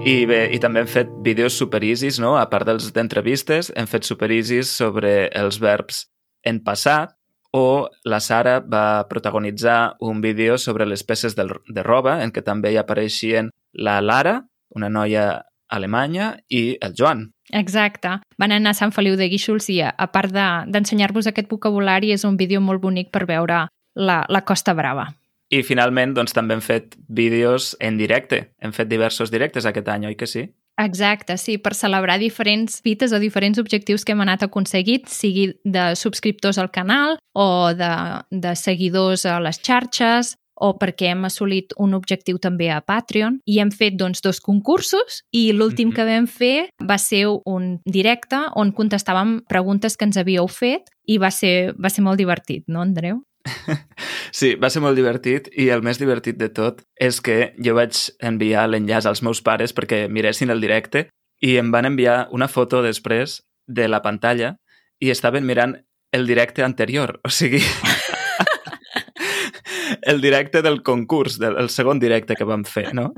I 0.08 0.25
bé, 0.25 0.49
i 0.54 0.58
també 0.58 0.80
hem 0.80 0.88
fet 0.88 1.08
vídeos 1.20 1.52
super 1.52 1.82
easys, 1.85 2.18
no? 2.18 2.37
A 2.40 2.49
part 2.49 2.64
dels 2.64 2.92
d'entrevistes, 2.92 3.70
hem 3.76 3.87
fet 3.87 4.04
super 4.04 4.30
easys 4.32 4.70
sobre 4.73 5.28
els 5.37 5.58
verbs 5.61 6.06
en 6.44 6.62
passat, 6.64 7.12
o 7.52 7.88
la 8.04 8.20
Sara 8.20 8.61
va 8.61 9.06
protagonitzar 9.08 9.97
un 10.00 10.20
vídeo 10.20 10.58
sobre 10.58 10.87
les 10.87 11.04
peces 11.04 11.37
de, 11.37 11.44
de 11.68 11.82
roba 11.82 12.23
en 12.23 12.32
què 12.32 12.42
també 12.44 12.73
hi 12.73 12.80
apareixien 12.80 13.50
la 13.73 14.00
Lara, 14.00 14.44
una 14.75 14.88
noia 14.88 15.44
alemanya, 15.68 16.38
i 16.49 16.78
el 16.80 16.94
Joan. 16.97 17.28
Exacte. 17.52 18.18
Van 18.38 18.52
anar 18.52 18.73
a 18.73 18.80
Sant 18.80 18.92
Feliu 18.92 19.16
de 19.16 19.28
Guíxols 19.28 19.68
i, 19.68 19.80
a 19.82 20.08
part 20.12 20.32
d'ensenyar-vos 20.32 21.28
de, 21.28 21.32
aquest 21.32 21.52
vocabulari, 21.52 22.12
és 22.12 22.25
un 22.25 22.37
vídeo 22.40 22.61
molt 22.61 22.80
bonic 22.80 23.12
per 23.12 23.26
veure 23.28 23.66
la, 23.94 24.23
la 24.28 24.44
Costa 24.49 24.73
Brava. 24.73 25.11
I 25.50 25.62
finalment, 25.64 26.14
doncs, 26.14 26.35
també 26.37 26.57
hem 26.57 26.64
fet 26.64 26.97
vídeos 27.09 27.75
en 27.81 27.97
directe. 27.97 28.50
Hem 28.61 28.75
fet 28.76 28.88
diversos 28.90 29.33
directes 29.33 29.67
aquest 29.67 29.88
any, 29.88 30.07
oi 30.11 30.17
que 30.19 30.28
sí? 30.28 30.49
Exacte, 30.78 31.35
sí, 31.38 31.57
per 31.59 31.75
celebrar 31.75 32.21
diferents 32.23 32.78
fites 32.85 33.12
o 33.12 33.19
diferents 33.19 33.59
objectius 33.59 34.05
que 34.05 34.14
hem 34.14 34.21
anat 34.23 34.45
aconseguit, 34.47 35.09
sigui 35.11 35.49
de 35.64 35.90
subscriptors 35.99 36.61
al 36.62 36.71
canal 36.71 37.17
o 37.35 37.75
de, 37.75 37.95
de 38.31 38.52
seguidors 38.55 39.26
a 39.26 39.40
les 39.43 39.59
xarxes 39.59 40.37
o 40.59 40.73
perquè 40.78 41.12
hem 41.12 41.25
assolit 41.26 41.75
un 41.83 41.95
objectiu 41.99 42.38
també 42.43 42.69
a 42.71 42.81
Patreon 42.83 43.40
i 43.47 43.59
hem 43.62 43.71
fet 43.75 43.99
doncs, 43.99 44.23
dos 44.23 44.40
concursos 44.43 45.23
i 45.31 45.52
l'últim 45.52 45.88
mm 45.88 45.90
-hmm. 45.90 45.97
que 45.97 46.05
vam 46.05 46.26
fer 46.26 46.71
va 46.83 46.99
ser 46.99 47.26
un 47.45 47.81
directe 47.85 48.38
on 48.55 48.73
contestàvem 48.73 49.43
preguntes 49.49 49.97
que 49.97 50.05
ens 50.05 50.17
havíeu 50.17 50.47
fet 50.49 50.90
i 51.07 51.19
va 51.19 51.31
ser, 51.31 51.75
va 51.78 51.90
ser 51.90 52.02
molt 52.02 52.19
divertit, 52.19 52.64
no, 52.67 52.81
Andreu? 52.81 53.23
Sí, 54.32 54.54
va 54.61 54.70
ser 54.70 54.82
molt 54.85 54.99
divertit 54.99 55.49
i 55.56 55.68
el 55.75 55.85
més 55.87 56.00
divertit 56.00 56.38
de 56.40 56.50
tot 56.54 56.82
és 57.00 57.20
que 57.25 57.52
jo 57.64 57.76
vaig 57.78 57.99
enviar 58.25 58.68
l'enllaç 58.68 59.08
als 59.08 59.23
meus 59.23 59.42
pares 59.44 59.75
perquè 59.76 60.06
miressin 60.08 60.52
el 60.54 60.64
directe 60.64 61.08
i 61.40 61.56
em 61.61 61.70
van 61.73 61.87
enviar 61.87 62.26
una 62.35 62.49
foto 62.49 62.82
després 62.82 63.40
de 63.66 63.88
la 63.88 64.02
pantalla 64.02 64.56
i 65.00 65.12
estaven 65.14 65.47
mirant 65.47 65.76
el 66.12 66.26
directe 66.26 66.64
anterior. 66.64 67.20
O 67.25 67.30
sigui, 67.30 67.61
el 70.02 70.20
directe 70.20 70.62
del 70.62 70.82
concurs, 70.82 71.38
del, 71.38 71.56
el 71.61 71.70
segon 71.70 72.00
directe 72.00 72.37
que 72.37 72.49
vam 72.49 72.64
fer, 72.64 72.92
no? 72.94 73.12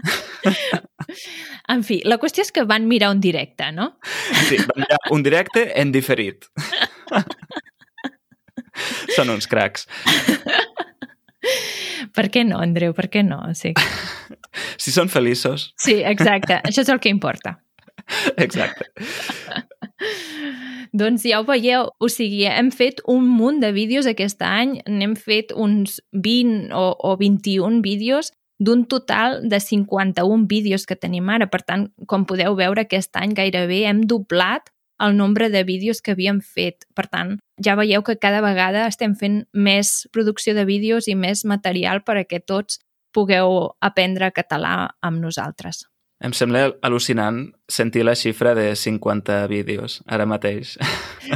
En 1.70 1.84
fi, 1.86 2.00
la 2.02 2.16
qüestió 2.18 2.42
és 2.42 2.50
que 2.54 2.64
van 2.66 2.88
mirar 2.90 3.12
un 3.14 3.20
directe, 3.22 3.68
no? 3.70 3.92
Sí, 4.48 4.56
van 4.58 4.82
mirar 4.82 4.96
un 5.14 5.22
directe 5.22 5.68
en 5.78 5.92
diferit. 5.94 6.48
Són 9.16 9.30
uns 9.30 9.46
cracs. 9.50 9.86
Per 12.20 12.28
què 12.28 12.44
no, 12.44 12.60
Andreu? 12.60 12.92
Per 12.92 13.08
què 13.08 13.24
no? 13.24 13.42
Sí. 13.56 13.72
Si 14.82 14.90
són 14.90 15.06
feliços. 15.08 15.68
Sí, 15.78 16.00
exacte. 16.04 16.56
Això 16.66 16.82
és 16.82 16.88
el 16.90 16.98
que 16.98 17.10
importa. 17.12 17.60
Exacte. 18.44 18.88
Doncs 21.00 21.22
ja 21.28 21.38
ho 21.38 21.44
veieu, 21.46 21.86
o 22.02 22.08
sigui, 22.10 22.42
hem 22.50 22.72
fet 22.74 22.98
un 23.08 23.28
munt 23.30 23.60
de 23.62 23.70
vídeos 23.76 24.08
aquest 24.10 24.42
any, 24.42 24.80
n'hem 24.90 25.14
fet 25.14 25.54
uns 25.54 26.00
20 26.10 26.74
o, 26.74 26.88
o 27.12 27.14
21 27.20 27.78
vídeos 27.84 28.32
d'un 28.58 28.82
total 28.90 29.38
de 29.48 29.60
51 29.62 30.48
vídeos 30.50 30.84
que 30.88 30.98
tenim 30.98 31.30
ara. 31.30 31.46
Per 31.46 31.62
tant, 31.62 31.86
com 32.10 32.26
podeu 32.28 32.58
veure, 32.58 32.82
aquest 32.82 33.14
any 33.20 33.36
gairebé 33.38 33.84
hem 33.88 34.02
doblat 34.10 34.72
el 35.00 35.16
nombre 35.16 35.50
de 35.50 35.64
vídeos 35.64 36.02
que 36.02 36.12
havíem 36.12 36.40
fet. 36.40 36.86
Per 36.94 37.06
tant, 37.08 37.38
ja 37.62 37.76
veieu 37.78 38.04
que 38.06 38.18
cada 38.20 38.42
vegada 38.44 38.86
estem 38.86 39.16
fent 39.16 39.44
més 39.52 40.06
producció 40.12 40.54
de 40.54 40.66
vídeos 40.68 41.08
i 41.08 41.16
més 41.16 41.44
material 41.44 42.04
per 42.04 42.20
a 42.20 42.26
que 42.28 42.40
tots 42.40 42.80
pugueu 43.12 43.72
aprendre 43.80 44.30
català 44.32 44.92
amb 45.02 45.20
nosaltres. 45.22 45.86
Em 46.20 46.34
sembla 46.36 46.66
al·lucinant 46.84 47.46
sentir 47.64 48.04
la 48.04 48.14
xifra 48.14 48.52
de 48.54 48.74
50 48.76 49.46
vídeos 49.48 50.02
ara 50.06 50.26
mateix. 50.28 50.76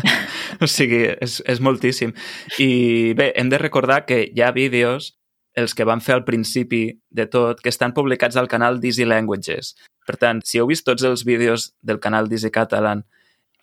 o 0.63 0.69
sigui, 0.69 1.07
és, 1.25 1.41
és 1.49 1.61
moltíssim. 1.65 2.13
I 2.61 3.15
bé, 3.17 3.31
hem 3.41 3.49
de 3.49 3.61
recordar 3.63 4.03
que 4.05 4.21
hi 4.29 4.45
ha 4.45 4.53
vídeos, 4.53 5.15
els 5.57 5.73
que 5.73 5.87
vam 5.89 6.03
fer 6.05 6.19
al 6.19 6.27
principi 6.27 6.85
de 7.09 7.25
tot, 7.31 7.63
que 7.65 7.73
estan 7.73 7.95
publicats 7.97 8.37
al 8.37 8.51
canal 8.51 8.81
d'Easy 8.83 9.09
Languages. 9.09 9.73
Per 10.05 10.19
tant, 10.21 10.43
si 10.45 10.61
heu 10.61 10.69
vist 10.69 10.85
tots 10.85 11.07
els 11.09 11.25
vídeos 11.25 11.71
del 11.81 12.03
canal 12.03 12.29
d'Easy 12.29 12.53
Catalan 12.53 13.07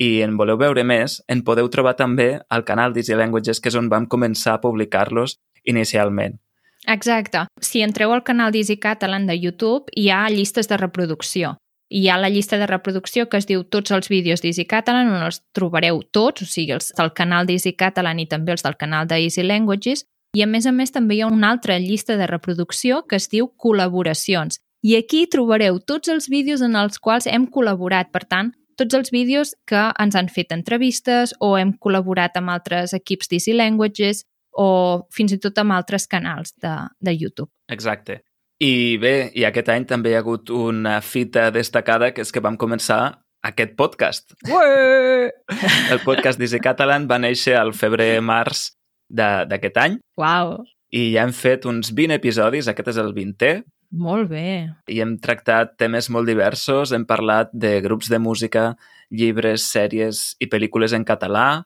i 0.02 0.22
en 0.26 0.38
voleu 0.38 0.58
veure 0.58 0.84
més, 0.88 1.20
en 1.30 1.44
podeu 1.46 1.68
trobar 1.70 1.94
també 2.00 2.40
al 2.50 2.66
canal 2.66 2.94
d'Easy 2.94 3.18
Languages, 3.20 3.60
que 3.62 3.70
és 3.70 3.78
on 3.78 3.90
vam 3.92 4.08
començar 4.10 4.56
a 4.56 4.62
publicar-los 4.64 5.38
inicialment. 5.70 6.40
Exacte. 6.90 7.46
Si 7.62 7.84
entreu 7.86 8.14
al 8.14 8.24
canal 8.26 8.52
d'Easy 8.52 8.80
Catalan 8.82 9.28
de 9.30 9.38
YouTube, 9.38 9.92
hi 9.94 10.10
ha 10.10 10.24
llistes 10.34 10.70
de 10.72 10.80
reproducció. 10.82 11.58
Hi 11.92 12.08
ha 12.08 12.16
la 12.18 12.32
llista 12.32 12.58
de 12.58 12.66
reproducció 12.72 13.28
que 13.30 13.38
es 13.38 13.46
diu 13.46 13.64
tots 13.64 13.92
els 13.92 14.08
vídeos 14.10 14.42
d'Easy 14.42 14.66
Catalan, 14.66 15.12
on 15.12 15.26
els 15.28 15.42
trobareu 15.54 16.02
tots, 16.10 16.42
o 16.42 16.48
sigui, 16.50 16.74
els 16.80 16.90
del 16.98 17.12
canal 17.14 17.46
d'Easy 17.46 17.76
Catalan 17.78 18.24
i 18.24 18.26
també 18.32 18.56
els 18.56 18.64
del 18.66 18.80
canal 18.80 19.10
d'Easy 19.12 19.44
Languages, 19.46 20.06
i 20.34 20.42
a 20.42 20.48
més 20.48 20.66
a 20.66 20.72
més 20.72 20.96
també 20.96 21.18
hi 21.18 21.22
ha 21.22 21.28
una 21.28 21.52
altra 21.52 21.78
llista 21.78 22.16
de 22.18 22.26
reproducció 22.32 23.04
que 23.06 23.20
es 23.20 23.28
diu 23.30 23.52
col·laboracions. 23.60 24.58
I 24.82 24.96
aquí 24.98 25.28
trobareu 25.30 25.78
tots 25.84 26.10
els 26.10 26.30
vídeos 26.32 26.64
en 26.66 26.80
els 26.80 26.98
quals 26.98 27.28
hem 27.28 27.46
col·laborat. 27.46 28.10
Per 28.16 28.24
tant, 28.26 28.54
tots 28.82 28.98
els 28.98 29.14
vídeos 29.14 29.54
que 29.70 29.82
ens 30.02 30.18
han 30.18 30.30
fet 30.34 30.54
entrevistes 30.56 31.36
o 31.40 31.54
hem 31.60 31.76
col·laborat 31.78 32.40
amb 32.40 32.54
altres 32.54 32.96
equips 32.98 33.30
d'Easy 33.30 33.54
Languages 33.54 34.26
o 34.58 35.08
fins 35.14 35.36
i 35.36 35.40
tot 35.40 35.60
amb 35.62 35.76
altres 35.78 36.08
canals 36.10 36.56
de, 36.60 36.74
de 37.00 37.14
YouTube. 37.14 37.52
Exacte. 37.72 38.24
I 38.62 38.98
bé, 39.02 39.32
i 39.38 39.46
aquest 39.48 39.70
any 39.74 39.88
també 39.90 40.12
hi 40.12 40.18
ha 40.18 40.22
hagut 40.22 40.52
una 40.54 41.00
fita 41.02 41.50
destacada, 41.54 42.12
que 42.14 42.26
és 42.26 42.34
que 42.34 42.44
vam 42.44 42.58
començar 42.62 43.22
aquest 43.48 43.74
podcast. 43.78 44.36
Ué! 44.50 45.32
El 45.94 46.02
podcast 46.06 46.42
d'Easy 46.42 46.62
Catalan 46.62 47.08
va 47.10 47.18
néixer 47.22 47.56
al 47.58 47.74
febrer-març 47.78 48.68
d'aquest 49.10 49.82
any. 49.82 49.98
Wow. 50.22 50.60
I 50.94 51.08
ja 51.16 51.26
hem 51.26 51.34
fet 51.34 51.66
uns 51.70 51.94
20 51.96 52.20
episodis, 52.20 52.70
aquest 52.70 52.94
és 52.94 53.02
el 53.02 53.14
20è. 53.18 53.54
Molt 53.92 54.30
bé. 54.32 54.72
I 54.88 55.02
hem 55.04 55.18
tractat 55.20 55.76
temes 55.80 56.08
molt 56.10 56.30
diversos, 56.30 56.94
hem 56.96 57.04
parlat 57.06 57.52
de 57.52 57.80
grups 57.84 58.08
de 58.12 58.20
música, 58.24 58.72
llibres, 59.12 59.66
sèries 59.68 60.32
i 60.40 60.48
pel·lícules 60.48 60.96
en 60.96 61.04
català, 61.04 61.66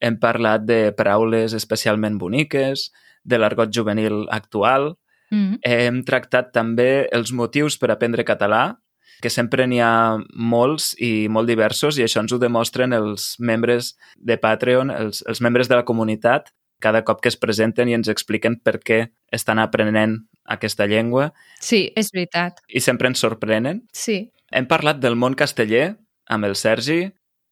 hem 0.00 0.16
parlat 0.20 0.64
de 0.64 0.94
paraules 0.96 1.52
especialment 1.52 2.16
boniques, 2.18 2.88
de 3.28 3.38
l'argot 3.38 3.70
juvenil 3.74 4.24
actual. 4.32 4.94
Mm. 5.30 5.58
Hem 5.60 6.02
tractat 6.08 6.52
també 6.54 7.08
els 7.12 7.34
motius 7.36 7.76
per 7.76 7.92
aprendre 7.92 8.24
català, 8.24 8.78
que 9.20 9.30
sempre 9.30 9.66
n'hi 9.66 9.80
ha 9.82 10.16
molts 10.32 10.92
i 11.02 11.26
molt 11.28 11.50
diversos 11.50 11.98
i 11.98 12.04
això 12.06 12.22
ens 12.22 12.32
ho 12.32 12.38
demostren 12.38 12.94
els 12.94 13.34
membres 13.42 13.96
de 14.16 14.38
Patreon, 14.38 14.92
els, 14.94 15.24
els 15.26 15.42
membres 15.44 15.68
de 15.68 15.76
la 15.76 15.84
comunitat, 15.84 16.52
cada 16.80 17.02
cop 17.04 17.20
que 17.20 17.28
es 17.28 17.36
presenten 17.36 17.90
i 17.90 17.96
ens 17.98 18.08
expliquen 18.08 18.60
per 18.62 18.78
què 18.78 19.00
estan 19.34 19.58
aprenent 19.58 20.20
aquesta 20.48 20.88
llengua. 20.88 21.30
Sí, 21.60 21.86
és 21.96 22.10
veritat. 22.14 22.62
I 22.68 22.80
sempre 22.84 23.10
ens 23.12 23.22
sorprenen. 23.22 23.84
Sí. 23.92 24.24
Hem 24.50 24.68
parlat 24.68 25.00
del 25.02 25.16
món 25.20 25.36
casteller 25.36 25.92
amb 26.32 26.48
el 26.48 26.56
Sergi, 26.56 27.06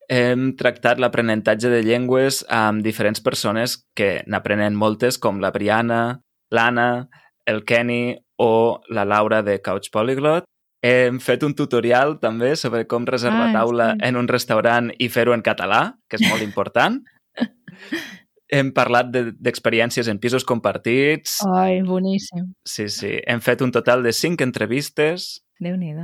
hem 0.08 0.52
tractat 0.58 1.00
l'aprenentatge 1.02 1.70
de 1.72 1.82
llengües 1.82 2.44
amb 2.52 2.84
diferents 2.84 3.20
persones 3.20 3.80
que 3.98 4.22
n'aprenen 4.30 4.76
moltes, 4.78 5.18
com 5.18 5.40
la 5.42 5.50
Briana, 5.50 6.20
l'Anna, 6.54 7.08
el 7.46 7.64
Kenny 7.64 8.16
o 8.38 8.82
la 8.88 9.04
Laura 9.04 9.42
de 9.42 9.58
Couch 9.62 9.90
Polyglot. 9.90 10.46
Hem 10.86 11.18
fet 11.18 11.42
un 11.42 11.56
tutorial 11.58 12.20
també 12.22 12.52
sobre 12.54 12.84
com 12.86 13.06
reservar 13.08 13.48
ah, 13.48 13.54
taula 13.56 13.88
sí. 13.94 14.04
en 14.06 14.20
un 14.20 14.28
restaurant 14.30 14.92
i 15.02 15.08
fer-ho 15.10 15.34
en 15.34 15.42
català, 15.42 15.96
que 16.06 16.20
és 16.20 16.28
molt 16.30 16.44
important. 16.44 17.00
Hem 18.52 18.70
parlat 18.74 19.08
d'experiències 19.10 20.06
de, 20.06 20.12
en 20.14 20.20
pisos 20.22 20.44
compartits. 20.46 21.40
Ai, 21.56 21.80
boníssim. 21.82 22.52
Sí, 22.64 22.86
sí. 22.92 23.16
Hem 23.26 23.42
fet 23.42 23.64
un 23.66 23.74
total 23.74 24.06
de 24.06 24.14
cinc 24.14 24.44
entrevistes. 24.44 25.42
déu 25.58 25.74
nhi 25.80 25.94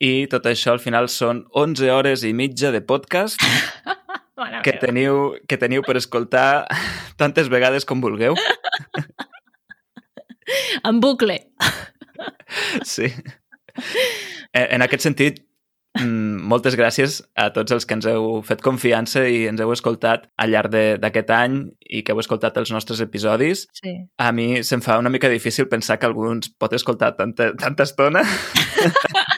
i 0.00 0.24
tot 0.32 0.46
això 0.48 0.72
al 0.72 0.80
final 0.80 1.10
són 1.12 1.44
11 1.52 1.90
hores 1.92 2.22
i 2.24 2.32
mitja 2.32 2.70
de 2.72 2.80
podcast 2.80 3.40
que 4.64 4.72
teniu, 4.80 5.34
que 5.44 5.58
teniu 5.60 5.84
per 5.84 5.98
escoltar 6.00 6.64
tantes 7.20 7.52
vegades 7.52 7.84
com 7.84 8.00
vulgueu. 8.00 8.34
En 10.88 10.98
bucle. 11.04 11.36
Sí. 12.82 13.12
En 14.56 14.82
aquest 14.82 15.04
sentit, 15.04 15.44
mm, 15.98 16.42
moltes 16.46 16.76
gràcies 16.76 17.22
a 17.34 17.50
tots 17.52 17.72
els 17.72 17.86
que 17.86 17.94
ens 17.94 18.06
heu 18.06 18.42
fet 18.46 18.60
confiança 18.62 19.26
i 19.28 19.46
ens 19.50 19.60
heu 19.60 19.72
escoltat 19.72 20.28
al 20.38 20.50
llarg 20.50 20.70
d'aquest 21.02 21.30
any 21.30 21.58
i 21.90 22.02
que 22.02 22.12
heu 22.12 22.20
escoltat 22.20 22.56
els 22.56 22.70
nostres 22.70 23.00
episodis. 23.00 23.66
Sí. 23.72 23.96
A 24.18 24.30
mi 24.32 24.62
se'm 24.62 24.80
fa 24.82 24.98
una 24.98 25.10
mica 25.10 25.28
difícil 25.28 25.68
pensar 25.68 25.98
que 25.98 26.06
algú 26.06 26.30
ens 26.30 26.48
pot 26.58 26.72
escoltar 26.72 27.16
tanta, 27.16 27.52
tanta 27.56 27.82
estona. 27.82 28.22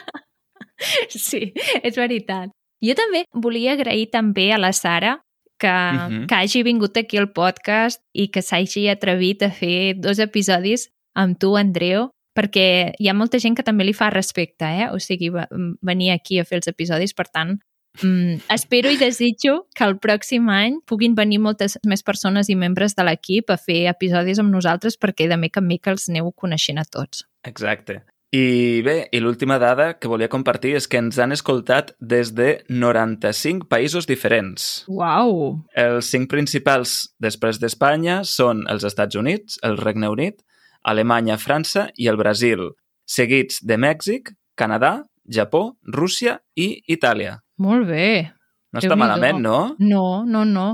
Sí, 1.09 1.53
és 1.83 1.95
veritat. 1.95 2.49
Jo 2.83 2.91
també 2.97 3.21
volia 3.39 3.77
agrair 3.77 4.09
també 4.11 4.49
a 4.51 4.57
la 4.59 4.73
Sara 4.75 5.13
que, 5.59 5.69
uh 5.69 5.93
Mhm. 5.93 6.11
-huh. 6.23 6.27
que 6.27 6.35
hagi 6.35 6.63
vingut 6.63 6.97
aquí 6.97 7.17
al 7.17 7.31
podcast 7.31 8.01
i 8.13 8.27
que 8.27 8.41
s'hagi 8.41 8.89
atrevit 8.89 9.43
a 9.43 9.49
fer 9.49 9.93
dos 9.95 10.19
episodis 10.19 10.89
amb 11.15 11.37
tu, 11.39 11.55
Andreu, 11.55 12.09
perquè 12.35 12.93
hi 12.99 13.07
ha 13.09 13.13
molta 13.13 13.39
gent 13.39 13.55
que 13.55 13.63
també 13.65 13.85
li 13.85 13.93
fa 13.93 14.09
respecte, 14.09 14.65
eh? 14.65 14.89
O 14.91 14.99
sigui, 14.99 15.29
va- 15.29 15.47
venir 15.81 16.11
aquí 16.11 16.39
a 16.39 16.45
fer 16.45 16.57
els 16.61 16.67
episodis, 16.67 17.13
per 17.13 17.27
tant, 17.29 17.59
mm, 18.01 18.45
espero 18.53 18.89
i 18.91 18.97
desitjo 18.97 19.67
que 19.75 19.83
el 19.85 19.99
pròxim 19.99 20.49
any 20.49 20.79
puguin 20.85 21.15
venir 21.15 21.39
moltes 21.39 21.77
més 21.85 22.01
persones 22.03 22.49
i 22.49 22.55
membres 22.55 22.95
de 22.95 23.03
l'equip 23.03 23.49
a 23.51 23.57
fer 23.57 23.87
episodis 23.89 24.39
amb 24.39 24.51
nosaltres 24.53 24.97
perquè 24.97 25.27
de 25.29 25.37
mica 25.37 25.59
en 25.61 25.67
mica 25.67 25.91
els 25.91 26.09
aneu 26.09 26.31
coneixent 26.31 26.79
a 26.79 26.85
tots. 26.89 27.25
Exacte. 27.43 28.01
I 28.33 28.81
bé, 28.81 29.09
i 29.13 29.19
l'última 29.21 29.59
dada 29.61 29.99
que 30.01 30.09
volia 30.09 30.27
compartir 30.27 30.71
és 30.73 30.87
que 30.89 30.97
ens 30.97 31.19
han 31.21 31.31
escoltat 31.35 31.91
des 32.01 32.31
de 32.33 32.63
95 32.67 33.67
països 33.69 34.07
diferents. 34.09 34.85
Uau! 34.89 35.59
Els 35.77 36.09
cinc 36.09 36.31
principals 36.31 37.13
després 37.21 37.59
d'Espanya 37.61 38.23
són 38.25 38.63
els 38.73 38.83
Estats 38.89 39.15
Units, 39.15 39.59
el 39.61 39.77
Regne 39.77 40.09
Unit, 40.09 40.41
Alemanya, 40.83 41.37
França 41.37 41.87
i 41.97 42.07
el 42.11 42.17
Brasil, 42.19 42.69
seguits 43.05 43.59
de 43.63 43.77
Mèxic, 43.77 44.31
Canadà, 44.59 45.03
Japó, 45.29 45.77
Rússia 45.87 46.39
i 46.55 46.81
Itàlia. 46.87 47.37
Molt 47.63 47.87
bé. 47.87 48.31
No 48.73 48.79
està 48.81 48.89
Déu-n'hi-do. 48.95 49.03
malament, 49.03 49.39
no? 49.43 49.75
No, 49.79 50.23
no, 50.25 50.43
no. 50.45 50.67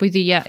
Vull 0.00 0.10
dir, 0.10 0.24
ja, 0.26 0.42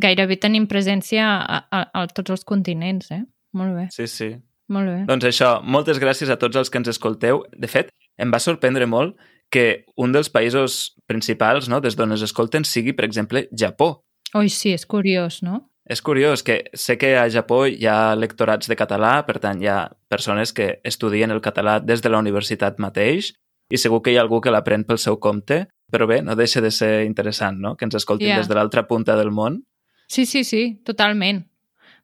gairebé 0.00 0.38
tenim 0.40 0.66
presència 0.66 1.26
a, 1.28 1.60
a, 1.70 1.82
a 1.92 2.06
tots 2.10 2.32
els 2.34 2.44
continents, 2.48 3.10
eh? 3.12 3.22
Molt 3.54 3.76
bé, 3.76 3.84
Sí, 3.94 4.06
sí. 4.10 4.30
molt 4.72 4.88
bé. 4.88 4.96
Doncs 5.06 5.28
això, 5.28 5.50
moltes 5.62 6.00
gràcies 6.02 6.30
a 6.32 6.38
tots 6.40 6.56
els 6.56 6.70
que 6.72 6.80
ens 6.80 6.88
escolteu. 6.90 7.44
De 7.54 7.68
fet, 7.70 7.92
em 8.18 8.32
va 8.32 8.40
sorprendre 8.42 8.86
molt 8.90 9.14
que 9.52 9.84
un 10.00 10.10
dels 10.10 10.30
països 10.32 10.96
principals 11.06 11.68
no, 11.68 11.78
des 11.84 11.94
d'on 11.94 12.10
es 12.16 12.24
escolten 12.26 12.64
sigui, 12.66 12.92
per 12.96 13.04
exemple, 13.04 13.44
Japó. 13.52 14.00
Oi, 14.34 14.48
sí, 14.50 14.72
és 14.74 14.86
curiós, 14.86 15.42
no? 15.46 15.60
És 15.84 16.00
curiós 16.00 16.42
que 16.42 16.64
sé 16.72 16.96
que 16.96 17.12
a 17.20 17.26
Japó 17.28 17.66
hi 17.68 17.84
ha 17.86 18.14
lectorats 18.16 18.70
de 18.70 18.76
català, 18.76 19.18
per 19.26 19.36
tant 19.42 19.60
hi 19.60 19.68
ha 19.68 19.90
persones 20.08 20.54
que 20.56 20.80
estudien 20.84 21.30
el 21.34 21.42
català 21.44 21.78
des 21.84 22.00
de 22.00 22.08
la 22.08 22.18
universitat 22.22 22.78
mateix 22.80 23.34
i 23.68 23.76
segur 23.80 24.00
que 24.02 24.12
hi 24.12 24.16
ha 24.16 24.22
algú 24.24 24.40
que 24.40 24.52
l'aprèn 24.52 24.86
pel 24.88 24.98
seu 24.98 25.18
compte, 25.20 25.66
però 25.92 26.06
bé, 26.08 26.22
no 26.24 26.36
deixa 26.36 26.62
de 26.64 26.70
ser 26.72 27.04
interessant, 27.04 27.58
no?, 27.60 27.76
que 27.76 27.84
ens 27.84 27.94
escoltin 28.00 28.28
Ja. 28.32 28.38
des 28.38 28.48
de 28.48 28.54
l'altra 28.56 28.86
punta 28.88 29.16
del 29.16 29.30
món. 29.30 29.62
Sí, 30.08 30.24
sí, 30.26 30.44
sí, 30.44 30.80
totalment. 30.84 31.44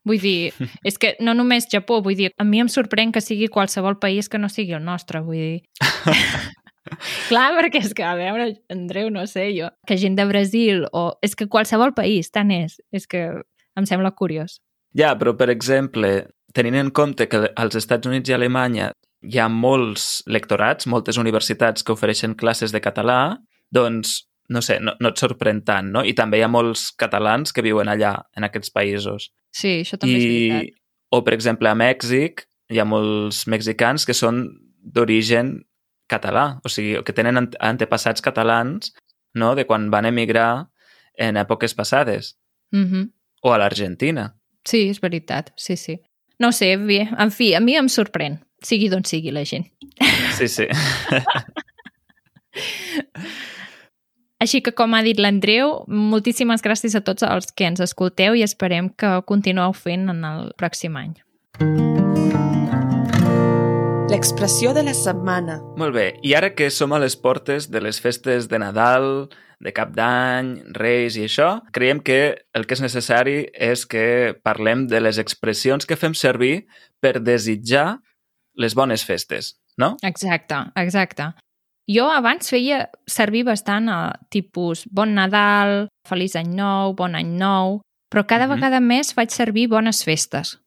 Vull 0.05 0.21
dir, 0.21 0.53
és 0.85 0.97
que 0.99 1.17
no 1.21 1.35
només 1.35 1.69
Japó, 1.73 2.03
vull 2.05 2.17
dir, 2.17 2.31
a 2.37 2.45
mi 2.45 2.61
em 2.61 2.69
sorprèn 2.69 3.13
que 3.13 3.21
sigui 3.21 3.49
qualsevol 3.49 3.99
país 4.01 4.29
que 4.29 4.39
no 4.39 4.49
sigui 4.49 4.73
el 4.77 4.85
nostre, 4.85 5.21
vull 5.21 5.37
dir. 5.37 5.63
Clar, 7.29 7.53
perquè 7.57 7.81
és 7.85 7.93
que, 7.95 8.05
a 8.05 8.15
veure, 8.19 8.55
Andreu, 8.73 9.11
no 9.13 9.27
sé 9.31 9.51
jo, 9.57 9.69
que 9.87 9.97
gent 10.01 10.17
de 10.17 10.25
Brasil 10.27 10.87
o... 10.93 11.13
És 11.23 11.37
que 11.37 11.47
qualsevol 11.49 11.93
país, 11.95 12.31
tant 12.33 12.51
és. 12.51 12.81
És 12.93 13.07
que 13.07 13.29
em 13.81 13.87
sembla 13.89 14.13
curiós. 14.17 14.61
Ja, 14.97 15.15
però, 15.19 15.37
per 15.39 15.51
exemple, 15.53 16.29
tenint 16.57 16.77
en 16.81 16.91
compte 16.91 17.29
que 17.31 17.45
als 17.57 17.77
Estats 17.79 18.07
Units 18.11 18.31
i 18.31 18.35
Alemanya 18.35 18.91
hi 19.23 19.39
ha 19.39 19.49
molts 19.53 20.23
lectorats, 20.27 20.87
moltes 20.91 21.19
universitats 21.21 21.85
que 21.85 21.93
ofereixen 21.93 22.35
classes 22.35 22.73
de 22.73 22.81
català, 22.81 23.39
doncs, 23.71 24.25
no 24.51 24.63
sé, 24.65 24.81
no, 24.83 24.97
no 24.99 25.13
et 25.13 25.21
sorprèn 25.21 25.61
tant, 25.67 25.93
no? 25.95 26.03
I 26.03 26.15
també 26.19 26.41
hi 26.41 26.43
ha 26.43 26.51
molts 26.51 26.89
catalans 26.99 27.53
que 27.55 27.63
viuen 27.63 27.89
allà, 27.93 28.17
en 28.37 28.47
aquests 28.49 28.73
països. 28.75 29.29
Sí, 29.55 29.81
això 29.85 29.99
també 30.01 30.17
és 30.19 30.25
veritat. 30.27 30.81
o, 31.11 31.23
per 31.27 31.35
exemple, 31.35 31.69
a 31.71 31.75
Mèxic 31.79 32.47
hi 32.71 32.79
ha 32.81 32.87
molts 32.87 33.45
mexicans 33.47 34.07
que 34.07 34.15
són 34.15 34.49
d'origen 34.83 35.61
català, 36.11 36.59
o 36.65 36.69
sigui, 36.73 36.99
que 37.07 37.15
tenen 37.15 37.37
ante- 37.39 37.59
antepassats 37.61 38.23
catalans, 38.23 38.91
no?, 39.35 39.55
de 39.55 39.67
quan 39.67 39.91
van 39.91 40.07
emigrar 40.07 40.71
en 41.19 41.37
èpoques 41.37 41.75
passades, 41.75 42.37
Mm 42.73 42.87
-hmm. 42.87 43.11
O 43.41 43.53
a 43.53 43.59
l'Argentina. 43.61 44.35
Sí, 44.69 44.89
és 44.91 45.01
veritat, 45.03 45.53
sí, 45.57 45.77
sí. 45.77 45.99
No 46.41 46.53
sé, 46.57 46.77
bé, 46.77 47.09
en 47.19 47.31
fi, 47.33 47.55
a 47.55 47.61
mi 47.61 47.77
em 47.77 47.89
sorprèn, 47.93 48.39
sigui 48.65 48.89
d'on 48.93 49.05
sigui 49.09 49.33
la 49.35 49.45
gent. 49.45 49.67
Sí, 50.39 50.49
sí. 50.49 50.67
Així 54.41 54.63
que, 54.65 54.73
com 54.73 54.95
ha 54.97 55.03
dit 55.05 55.21
l'Andreu, 55.21 55.85
moltíssimes 55.89 56.65
gràcies 56.65 56.97
a 56.97 57.05
tots 57.05 57.27
els 57.29 57.53
que 57.53 57.69
ens 57.69 57.85
escolteu 57.85 58.33
i 58.39 58.47
esperem 58.47 58.89
que 58.97 59.19
continueu 59.29 59.77
fent 59.77 60.09
en 60.09 60.25
el 60.25 60.53
pròxim 60.57 60.97
any. 60.97 61.15
L'expressió 64.11 64.73
de 64.75 64.83
la 64.83 64.93
setmana. 64.97 65.61
Molt 65.79 65.95
bé, 65.95 66.07
i 66.27 66.33
ara 66.35 66.49
que 66.59 66.67
som 66.75 66.91
a 66.93 66.99
les 66.99 67.15
portes 67.17 67.69
de 67.71 67.81
les 67.81 68.01
festes 68.03 68.49
de 68.51 68.59
Nadal, 68.59 69.29
de 69.63 69.71
Cap 69.77 69.93
d'Any, 69.95 70.49
Reis 70.75 71.15
i 71.15 71.29
això, 71.29 71.61
creiem 71.71 72.01
que 72.03 72.17
el 72.57 72.67
que 72.67 72.75
és 72.75 72.83
necessari 72.83 73.37
és 73.55 73.85
que 73.87 74.35
parlem 74.43 74.89
de 74.91 74.99
les 75.01 75.21
expressions 75.23 75.87
que 75.87 75.95
fem 76.01 76.17
servir 76.19 76.65
per 76.99 77.21
desitjar 77.23 78.01
les 78.59 78.75
bones 78.75 79.05
festes, 79.07 79.53
no? 79.79 79.95
Exacte, 80.03 80.59
exacte. 80.83 81.31
Jo 81.91 82.09
abans 82.11 82.51
feia 82.51 82.89
servir 83.07 83.45
bastant 83.47 83.89
a 83.91 84.01
tipus 84.31 84.87
Bon 84.91 85.15
Nadal, 85.15 85.87
Feliç 86.09 86.35
Any 86.41 86.51
Nou, 86.59 86.97
Bon 86.99 87.15
Any 87.15 87.31
Nou, 87.39 87.81
però 88.11 88.27
cada 88.27 88.47
Mhm. 88.49 88.55
vegada 88.57 88.81
més 88.81 89.15
faig 89.15 89.31
servir 89.31 89.69
Bones 89.69 90.03
Festes. 90.05 90.59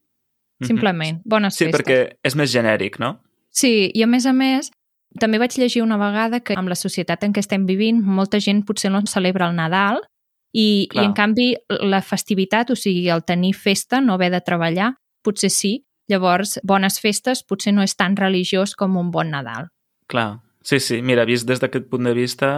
Simplement, 0.64 1.20
Bones 1.26 1.56
Sí, 1.56 1.66
Festes. 1.66 1.82
perquè 1.82 2.16
és 2.24 2.36
més 2.36 2.50
genèric, 2.50 2.98
no? 3.00 3.20
Sí, 3.54 3.92
i 3.94 4.04
a 4.04 4.10
més 4.10 4.26
a 4.26 4.34
més, 4.34 4.72
també 5.20 5.38
vaig 5.38 5.56
llegir 5.58 5.84
una 5.84 6.00
vegada 6.02 6.42
que 6.42 6.58
amb 6.58 6.72
la 6.72 6.78
societat 6.80 7.24
en 7.24 7.34
què 7.36 7.44
estem 7.44 7.68
vivint, 7.70 8.02
molta 8.02 8.42
gent 8.42 8.64
potser 8.66 8.92
no 8.92 9.04
celebra 9.10 9.48
el 9.50 9.58
Nadal 9.58 10.02
i, 10.54 10.90
Clar. 10.90 11.04
i 11.04 11.06
en 11.06 11.14
canvi 11.18 11.48
la 11.86 12.02
festivitat, 12.02 12.74
o 12.74 12.78
sigui, 12.78 13.08
el 13.14 13.24
tenir 13.26 13.54
festa, 13.54 14.02
no 14.02 14.18
haver 14.18 14.32
de 14.34 14.42
treballar, 14.42 14.94
potser 15.24 15.54
sí. 15.54 15.80
Llavors, 16.12 16.58
bones 16.68 16.98
festes 17.00 17.46
potser 17.48 17.72
no 17.72 17.84
és 17.86 17.94
tan 17.96 18.18
religiós 18.20 18.74
com 18.76 18.98
un 19.00 19.12
bon 19.12 19.32
Nadal. 19.32 19.70
Clar. 20.12 20.42
Sí, 20.64 20.80
sí, 20.80 21.02
mira, 21.02 21.24
vist 21.28 21.48
des 21.48 21.60
d'aquest 21.60 21.88
punt 21.92 22.08
de 22.08 22.14
vista, 22.16 22.50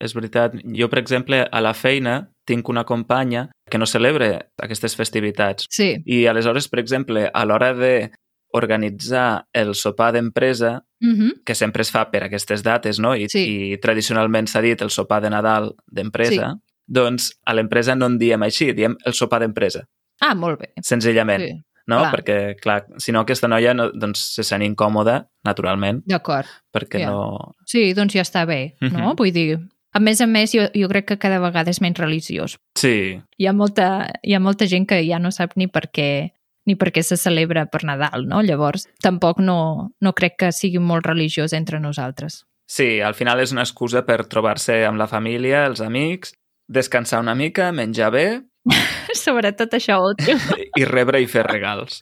és 0.00 0.14
veritat. 0.16 0.56
Jo, 0.76 0.88
per 0.88 1.00
exemple, 1.00 1.42
a 1.44 1.60
la 1.60 1.74
feina 1.76 2.30
tinc 2.48 2.68
una 2.72 2.86
companya 2.88 3.50
que 3.70 3.78
no 3.78 3.86
celebra 3.86 4.30
aquestes 4.60 4.96
festivitats. 4.96 5.68
Sí. 5.70 5.92
I 6.04 6.24
aleshores, 6.26 6.68
per 6.72 6.80
exemple, 6.80 7.28
a 7.28 7.44
l'hora 7.44 7.74
de 7.76 8.10
organitzar 8.52 9.46
el 9.52 9.74
sopar 9.74 10.12
d'empresa, 10.12 10.84
Mm 11.02 11.14
-hmm. 11.16 11.32
que 11.44 11.54
sempre 11.54 11.80
es 11.80 11.90
fa 11.90 12.10
per 12.10 12.24
aquestes 12.24 12.62
dates, 12.62 12.98
no? 12.98 13.14
I, 13.16 13.26
Sí. 13.28 13.72
i 13.72 13.78
tradicionalment 13.78 14.46
s'ha 14.48 14.60
dit 14.60 14.80
el 14.82 14.90
sopar 14.90 15.22
de 15.22 15.30
Nadal 15.30 15.74
d'empresa, 15.86 16.52
sí. 16.54 16.60
doncs 16.86 17.40
a 17.46 17.54
l'empresa 17.54 17.94
no 17.94 18.06
en 18.06 18.18
diem 18.18 18.42
així, 18.42 18.72
diem 18.74 18.96
el 19.06 19.12
sopar 19.14 19.40
d'empresa, 19.40 19.86
Ah, 20.20 20.34
molt 20.34 20.60
bé. 20.60 20.72
senzillament. 20.82 21.42
Sí. 21.42 21.62
No? 21.86 21.96
clar. 22.00 22.12
Perquè, 22.14 22.56
clar, 22.60 22.86
si 22.98 23.10
no 23.12 23.20
aquesta 23.20 23.48
noia 23.48 23.72
no, 23.74 23.90
doncs 23.92 24.34
se 24.34 24.42
sent 24.44 24.62
incòmoda, 24.62 25.28
naturalment, 25.44 26.02
D'acord. 26.06 26.46
perquè 26.72 27.00
Ja. 27.00 27.10
no... 27.10 27.54
Sí, 27.66 27.94
doncs 27.94 28.12
ja 28.14 28.20
està 28.22 28.44
bé, 28.46 28.74
no? 28.80 29.14
Vull 29.16 29.32
dir, 29.32 29.58
a 29.92 29.98
més 30.00 30.20
a 30.20 30.26
més, 30.26 30.52
jo, 30.52 30.68
jo 30.74 30.88
crec 30.88 31.06
que 31.06 31.18
cada 31.18 31.38
vegada 31.40 31.70
és 31.70 31.80
menys 31.80 31.98
religiós. 31.98 32.58
Sí, 32.76 33.20
Hi 33.38 33.46
ha, 33.46 33.52
molta, 33.52 34.12
hi 34.22 34.34
ha 34.34 34.38
molta 34.38 34.66
gent 34.66 34.86
que 34.86 35.02
ja 35.08 35.18
no 35.18 35.30
sap 35.30 35.52
ni 35.56 35.66
per 35.66 35.90
què 35.90 36.32
ni 36.70 36.76
per 36.78 36.92
què 36.94 37.02
se 37.02 37.18
celebra 37.18 37.66
per 37.66 37.82
Nadal, 37.88 38.28
no? 38.30 38.44
Llavors, 38.46 38.86
tampoc 39.02 39.42
no, 39.42 39.90
no 40.00 40.14
crec 40.14 40.38
que 40.44 40.52
sigui 40.54 40.78
molt 40.78 41.10
religiós 41.10 41.56
entre 41.58 41.82
nosaltres. 41.82 42.44
sí, 42.70 43.00
al 43.02 43.16
final 43.18 43.40
és 43.42 43.50
una 43.50 43.66
excusa 43.66 44.04
per 44.06 44.22
trobar-se 44.30 44.84
amb 44.86 44.98
la 44.98 45.08
família, 45.10 45.66
els 45.66 45.80
amics, 45.82 46.36
descansar 46.70 47.18
una 47.18 47.34
mica, 47.34 47.72
menjar 47.74 48.12
bé 48.14 48.26
Sobretot 49.24 49.72
això 49.76 49.96
últim. 50.04 50.38
i 50.78 50.84
rebre 50.88 51.20
i 51.22 51.28
fer 51.30 51.44
regals. 51.46 52.00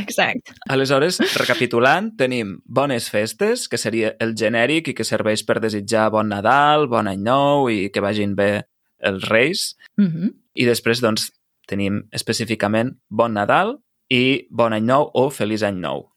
Exacte. 0.00 0.56
Aleshores, 0.72 1.20
recapitulant, 1.38 2.12
tenim 2.18 2.56
bones 2.64 3.08
festes, 3.12 3.68
que 3.68 3.80
seria 3.80 4.14
el 4.22 4.34
genèric 4.38 4.90
i 4.90 4.96
que 4.96 5.06
serveix 5.06 5.44
per 5.46 5.60
desitjar 5.62 6.08
bon 6.14 6.32
Nadal, 6.32 6.88
bon 6.90 7.10
any 7.10 7.22
nou 7.22 7.68
i 7.72 7.90
que 7.92 8.04
vagin 8.04 8.34
bé 8.38 8.64
els 9.02 9.28
reis. 9.28 9.74
Mm 9.98 10.08
-hmm. 10.08 10.34
I 10.54 10.64
després, 10.66 11.00
doncs, 11.00 11.30
tenim 11.72 12.02
específicament 12.12 12.96
bon 13.08 13.34
Nadal 13.38 13.78
i 14.12 14.48
bon 14.50 14.76
any 14.76 14.84
nou 14.84 15.08
o 15.16 15.28
feliç 15.32 15.64
any 15.64 15.80
nou. 15.80 16.10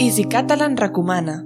Easy 0.00 0.28
Catalan 0.30 0.78
recomana. 0.78 1.40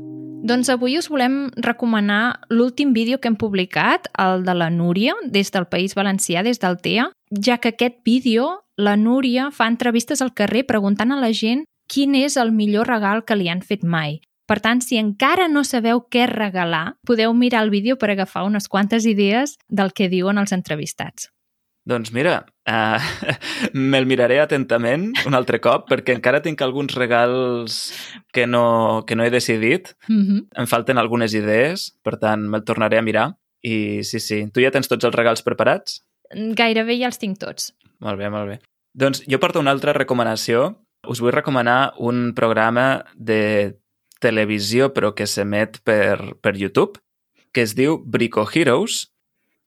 Doncs 0.48 0.68
avui 0.70 0.94
us 0.98 1.08
volem 1.10 1.48
recomanar 1.56 2.38
l'últim 2.48 2.92
vídeo 2.94 3.18
que 3.18 3.26
hem 3.28 3.36
publicat, 3.36 4.06
el 4.22 4.44
de 4.46 4.54
la 4.54 4.68
Núria, 4.70 5.16
des 5.26 5.50
del 5.50 5.66
País 5.66 5.96
Valencià, 5.98 6.44
des 6.46 6.60
del 6.62 6.78
TEA, 6.78 7.08
ja 7.44 7.58
que 7.58 7.72
aquest 7.72 7.98
vídeo, 8.06 8.60
la 8.76 8.96
Núria 8.96 9.50
fa 9.50 9.66
entrevistes 9.66 10.22
al 10.22 10.34
carrer 10.34 10.62
preguntant 10.66 11.10
a 11.10 11.18
la 11.18 11.32
gent 11.32 11.64
quin 11.90 12.14
és 12.14 12.36
el 12.36 12.52
millor 12.52 12.86
regal 12.86 13.24
que 13.24 13.34
li 13.34 13.48
han 13.48 13.64
fet 13.64 13.82
mai. 13.82 14.20
Per 14.48 14.62
tant, 14.64 14.80
si 14.80 14.96
encara 14.96 15.44
no 15.52 15.60
sabeu 15.68 16.06
què 16.08 16.24
regalar, 16.30 16.96
podeu 17.04 17.34
mirar 17.36 17.60
el 17.66 17.70
vídeo 17.70 17.98
per 18.00 18.08
agafar 18.14 18.46
unes 18.48 18.68
quantes 18.72 19.04
idees 19.04 19.58
del 19.68 19.92
que 19.92 20.08
diuen 20.08 20.40
els 20.40 20.54
entrevistats. 20.56 21.28
Doncs 21.88 22.12
mira, 22.12 22.42
uh, 22.68 23.00
me'l 23.92 24.08
miraré 24.08 24.40
atentament 24.40 25.10
un 25.28 25.36
altre 25.36 25.60
cop 25.64 25.86
perquè 25.88 26.16
encara 26.16 26.40
tinc 26.44 26.60
alguns 26.64 26.96
regals 26.96 27.78
que 28.32 28.46
no, 28.48 29.04
que 29.08 29.16
no 29.16 29.24
he 29.24 29.30
decidit. 29.32 29.94
Mm 30.08 30.22
-hmm. 30.24 30.40
Em 30.56 30.66
falten 30.66 30.98
algunes 30.98 31.34
idees, 31.34 31.92
per 32.02 32.16
tant, 32.16 32.48
me'l 32.48 32.64
tornaré 32.64 32.98
a 32.98 33.02
mirar. 33.02 33.36
I 33.62 34.04
sí, 34.04 34.20
sí. 34.20 34.48
Tu 34.52 34.60
ja 34.60 34.70
tens 34.70 34.88
tots 34.88 35.04
els 35.04 35.14
regals 35.14 35.42
preparats? 35.42 36.04
Gairebé 36.32 36.98
ja 36.98 37.06
els 37.06 37.18
tinc 37.18 37.38
tots. 37.38 37.74
Molt 38.00 38.18
bé, 38.18 38.30
molt 38.30 38.48
bé. 38.48 38.60
Doncs 38.94 39.24
jo 39.26 39.38
porto 39.38 39.60
una 39.60 39.70
altra 39.70 39.92
recomanació. 39.92 40.84
Us 41.06 41.20
vull 41.20 41.32
recomanar 41.32 41.94
un 41.98 42.34
programa 42.34 43.04
de 43.14 43.78
televisió, 44.22 44.92
però 44.94 45.14
que 45.14 45.26
s'emet 45.26 45.80
per, 45.86 46.38
per 46.42 46.56
YouTube, 46.56 47.00
que 47.52 47.64
es 47.64 47.74
diu 47.78 47.98
Brico 48.04 48.46
Heroes, 48.46 49.06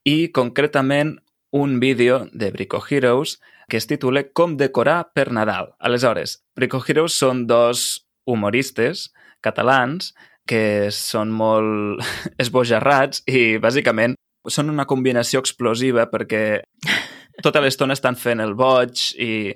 i 0.03 0.31
concretament 0.33 1.19
un 1.51 1.79
vídeo 1.79 2.27
de 2.31 2.51
Brico 2.51 2.81
Heroes 2.81 3.39
que 3.69 3.77
es 3.77 3.87
titula 3.87 4.23
Com 4.33 4.57
decorar 4.57 5.13
per 5.13 5.31
Nadal. 5.31 5.71
Aleshores, 5.79 6.41
Brico 6.55 6.81
Heroes 6.83 7.15
són 7.15 7.45
dos 7.47 8.03
humoristes 8.27 9.09
catalans 9.41 10.11
que 10.47 10.89
són 10.91 11.31
molt 11.31 12.03
esbojarrats 12.41 13.23
i, 13.27 13.57
bàsicament, 13.63 14.17
són 14.49 14.73
una 14.73 14.87
combinació 14.89 15.39
explosiva 15.39 16.07
perquè 16.11 16.63
tota 17.45 17.61
l'estona 17.61 17.95
estan 17.95 18.17
fent 18.17 18.41
el 18.43 18.55
boig 18.57 19.11
i 19.21 19.53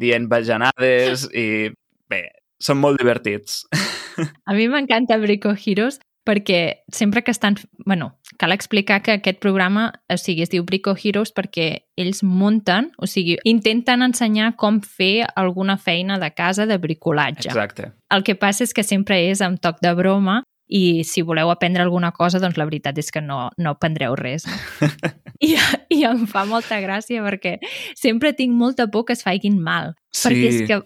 dient 0.00 0.28
bajanades 0.28 1.26
i, 1.34 1.72
bé, 2.08 2.22
són 2.62 2.80
molt 2.80 3.00
divertits. 3.00 3.64
A 4.48 4.54
mi 4.54 4.68
m'encanta 4.68 5.18
Brico 5.20 5.54
Heroes 5.56 6.00
perquè 6.26 6.84
sempre 6.92 7.22
que 7.24 7.32
estan... 7.32 7.56
bueno, 7.86 8.20
cal 8.38 8.52
explicar 8.52 9.02
que 9.02 9.12
aquest 9.12 9.40
programa, 9.40 9.90
o 10.08 10.16
sigui, 10.20 10.44
es 10.44 10.52
diu 10.52 10.64
Brico 10.68 10.92
Heroes 10.94 11.32
perquè 11.34 11.86
ells 11.98 12.22
munten, 12.22 12.90
o 13.00 13.08
sigui, 13.08 13.38
intenten 13.48 14.04
ensenyar 14.04 14.54
com 14.60 14.82
fer 14.84 15.26
alguna 15.34 15.78
feina 15.80 16.20
de 16.20 16.30
casa 16.36 16.66
de 16.68 16.78
bricolatge. 16.78 17.48
Exacte. 17.48 17.90
El 18.12 18.24
que 18.24 18.36
passa 18.36 18.64
és 18.68 18.76
que 18.76 18.84
sempre 18.84 19.18
és 19.30 19.40
amb 19.40 19.60
toc 19.60 19.80
de 19.82 19.94
broma 19.96 20.42
i 20.70 21.02
si 21.02 21.24
voleu 21.26 21.50
aprendre 21.50 21.82
alguna 21.82 22.12
cosa, 22.14 22.38
doncs 22.38 22.60
la 22.60 22.68
veritat 22.68 22.98
és 23.02 23.10
que 23.10 23.24
no, 23.24 23.48
no 23.58 23.74
aprendreu 23.74 24.14
res. 24.14 24.46
I, 25.42 25.56
I 25.90 26.04
em 26.06 26.26
fa 26.30 26.44
molta 26.46 26.78
gràcia 26.84 27.24
perquè 27.24 27.56
sempre 27.98 28.36
tinc 28.36 28.54
molta 28.54 28.86
por 28.92 29.08
que 29.08 29.16
es 29.16 29.24
faiguin 29.26 29.58
mal. 29.58 29.96
Sí. 30.12 30.28
Perquè 30.28 30.52
és 30.52 30.62
que 30.68 30.82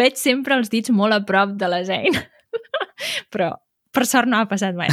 veig 0.00 0.18
sempre 0.20 0.56
els 0.58 0.70
dits 0.72 0.92
molt 0.94 1.16
a 1.16 1.22
prop 1.26 1.56
de 1.58 1.70
les 1.72 1.90
eines. 1.92 2.26
Però 3.32 3.52
per 3.94 4.06
sort 4.06 4.30
no 4.30 4.40
ha 4.40 4.48
passat 4.50 4.76
mai. 4.78 4.90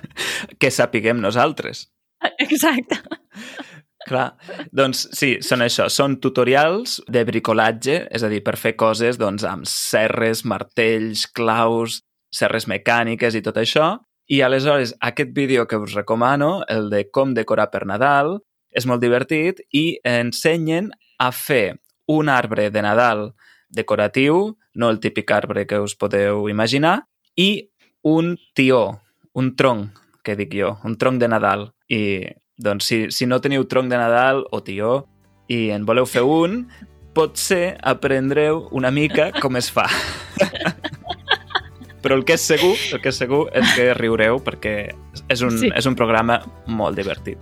que 0.60 0.70
sapiguem 0.72 1.20
nosaltres. 1.20 1.88
Exacte. 2.40 3.00
Clar, 4.08 4.30
doncs 4.72 5.04
sí, 5.16 5.34
són 5.44 5.60
això, 5.64 5.86
són 5.92 6.16
tutorials 6.24 6.98
de 7.12 7.22
bricolatge, 7.28 7.98
és 8.08 8.22
a 8.24 8.30
dir, 8.32 8.40
per 8.44 8.56
fer 8.56 8.72
coses 8.80 9.18
doncs, 9.20 9.44
amb 9.44 9.68
serres, 9.68 10.44
martells, 10.48 11.26
claus, 11.36 12.00
serres 12.32 12.66
mecàniques 12.70 13.36
i 13.36 13.42
tot 13.44 13.60
això. 13.60 13.98
I 14.30 14.40
aleshores 14.46 14.94
aquest 15.04 15.34
vídeo 15.36 15.66
que 15.68 15.76
us 15.76 15.94
recomano, 15.98 16.62
el 16.70 16.88
de 16.90 17.04
com 17.12 17.34
decorar 17.36 17.68
per 17.72 17.84
Nadal, 17.86 18.38
és 18.70 18.86
molt 18.86 19.02
divertit 19.02 19.60
i 19.74 19.98
ensenyen 20.06 20.92
a 21.18 21.30
fer 21.34 21.80
un 22.08 22.30
arbre 22.30 22.70
de 22.70 22.82
Nadal 22.82 23.30
decoratiu, 23.70 24.56
no 24.74 24.90
el 24.90 25.00
típic 25.00 25.30
arbre 25.30 25.66
que 25.66 25.80
us 25.80 25.94
podeu 25.96 26.48
imaginar, 26.50 27.06
i 27.36 27.70
un 28.02 28.36
tió, 28.54 29.00
un 29.34 29.54
tronc, 29.56 29.96
que 30.24 30.36
dic 30.36 30.52
jo, 30.54 30.74
un 30.84 30.96
tronc 31.00 31.20
de 31.20 31.28
Nadal. 31.28 31.70
I 31.88 32.26
doncs 32.60 32.86
si, 32.90 32.98
si 33.10 33.26
no 33.26 33.40
teniu 33.40 33.64
tronc 33.64 33.88
de 33.90 33.96
Nadal 33.96 34.44
o 34.50 34.60
tió 34.62 35.06
i 35.48 35.70
en 35.74 35.86
voleu 35.88 36.06
fer 36.06 36.22
un, 36.22 36.66
potser 37.14 37.76
aprendreu 37.82 38.68
una 38.70 38.90
mica 38.94 39.30
com 39.40 39.56
es 39.56 39.70
fa. 39.72 39.86
Però 42.00 42.16
el 42.16 42.24
que 42.24 42.36
és 42.38 42.44
segur, 42.46 42.72
el 42.94 43.00
que 43.02 43.10
és 43.12 43.18
segur 43.20 43.42
és 43.56 43.74
que 43.76 43.90
riureu 43.98 44.38
perquè 44.44 44.74
és 45.28 45.42
un, 45.44 45.56
Sí. 45.58 45.68
és 45.76 45.86
un 45.86 45.96
programa 45.98 46.38
molt 46.66 46.96
divertit. 46.96 47.38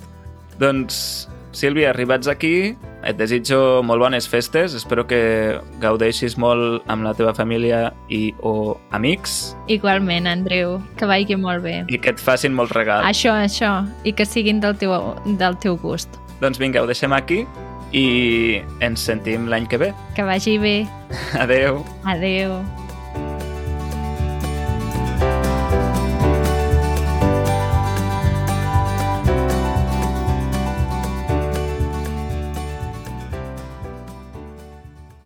Doncs, 0.59 1.29
Sílvia, 1.53 1.91
arribats 1.91 2.29
aquí, 2.29 2.77
et 3.03 3.17
desitjo 3.17 3.81
molt 3.87 4.03
bones 4.03 4.29
festes. 4.29 4.75
Espero 4.77 5.07
que 5.09 5.59
gaudeixis 5.81 6.37
molt 6.39 6.85
amb 6.93 7.07
la 7.07 7.15
teva 7.17 7.33
família 7.35 7.93
i 8.13 8.35
o 8.45 8.77
amics 8.93 9.55
Igualment, 9.69 10.27
Andreu, 10.29 10.77
que 10.99 11.07
vagi 11.09 11.37
molt 11.37 11.63
bé. 11.65 11.85
i 11.89 11.99
que 11.99 12.11
et 12.11 12.21
facin 12.21 12.53
molts 12.55 12.73
regals. 12.77 13.07
Això, 13.09 13.33
això, 13.33 13.87
i 14.05 14.13
que 14.13 14.27
siguin 14.27 14.61
del 14.61 14.77
teu, 14.77 14.93
del 15.39 15.57
teu 15.59 15.77
gust. 15.81 16.09
Doncs 16.41 16.59
vinga, 16.61 16.83
ho 16.83 16.87
deixem 16.87 17.13
aquí 17.13 17.47
i 17.93 18.61
ens 18.85 19.01
sentim 19.01 19.49
l'any 19.49 19.67
que 19.67 19.79
ve. 19.81 19.93
Que 20.15 20.23
vagi 20.23 20.59
bé. 20.59 20.87
Adeu! 21.41 21.85
Adeu. 22.05 22.61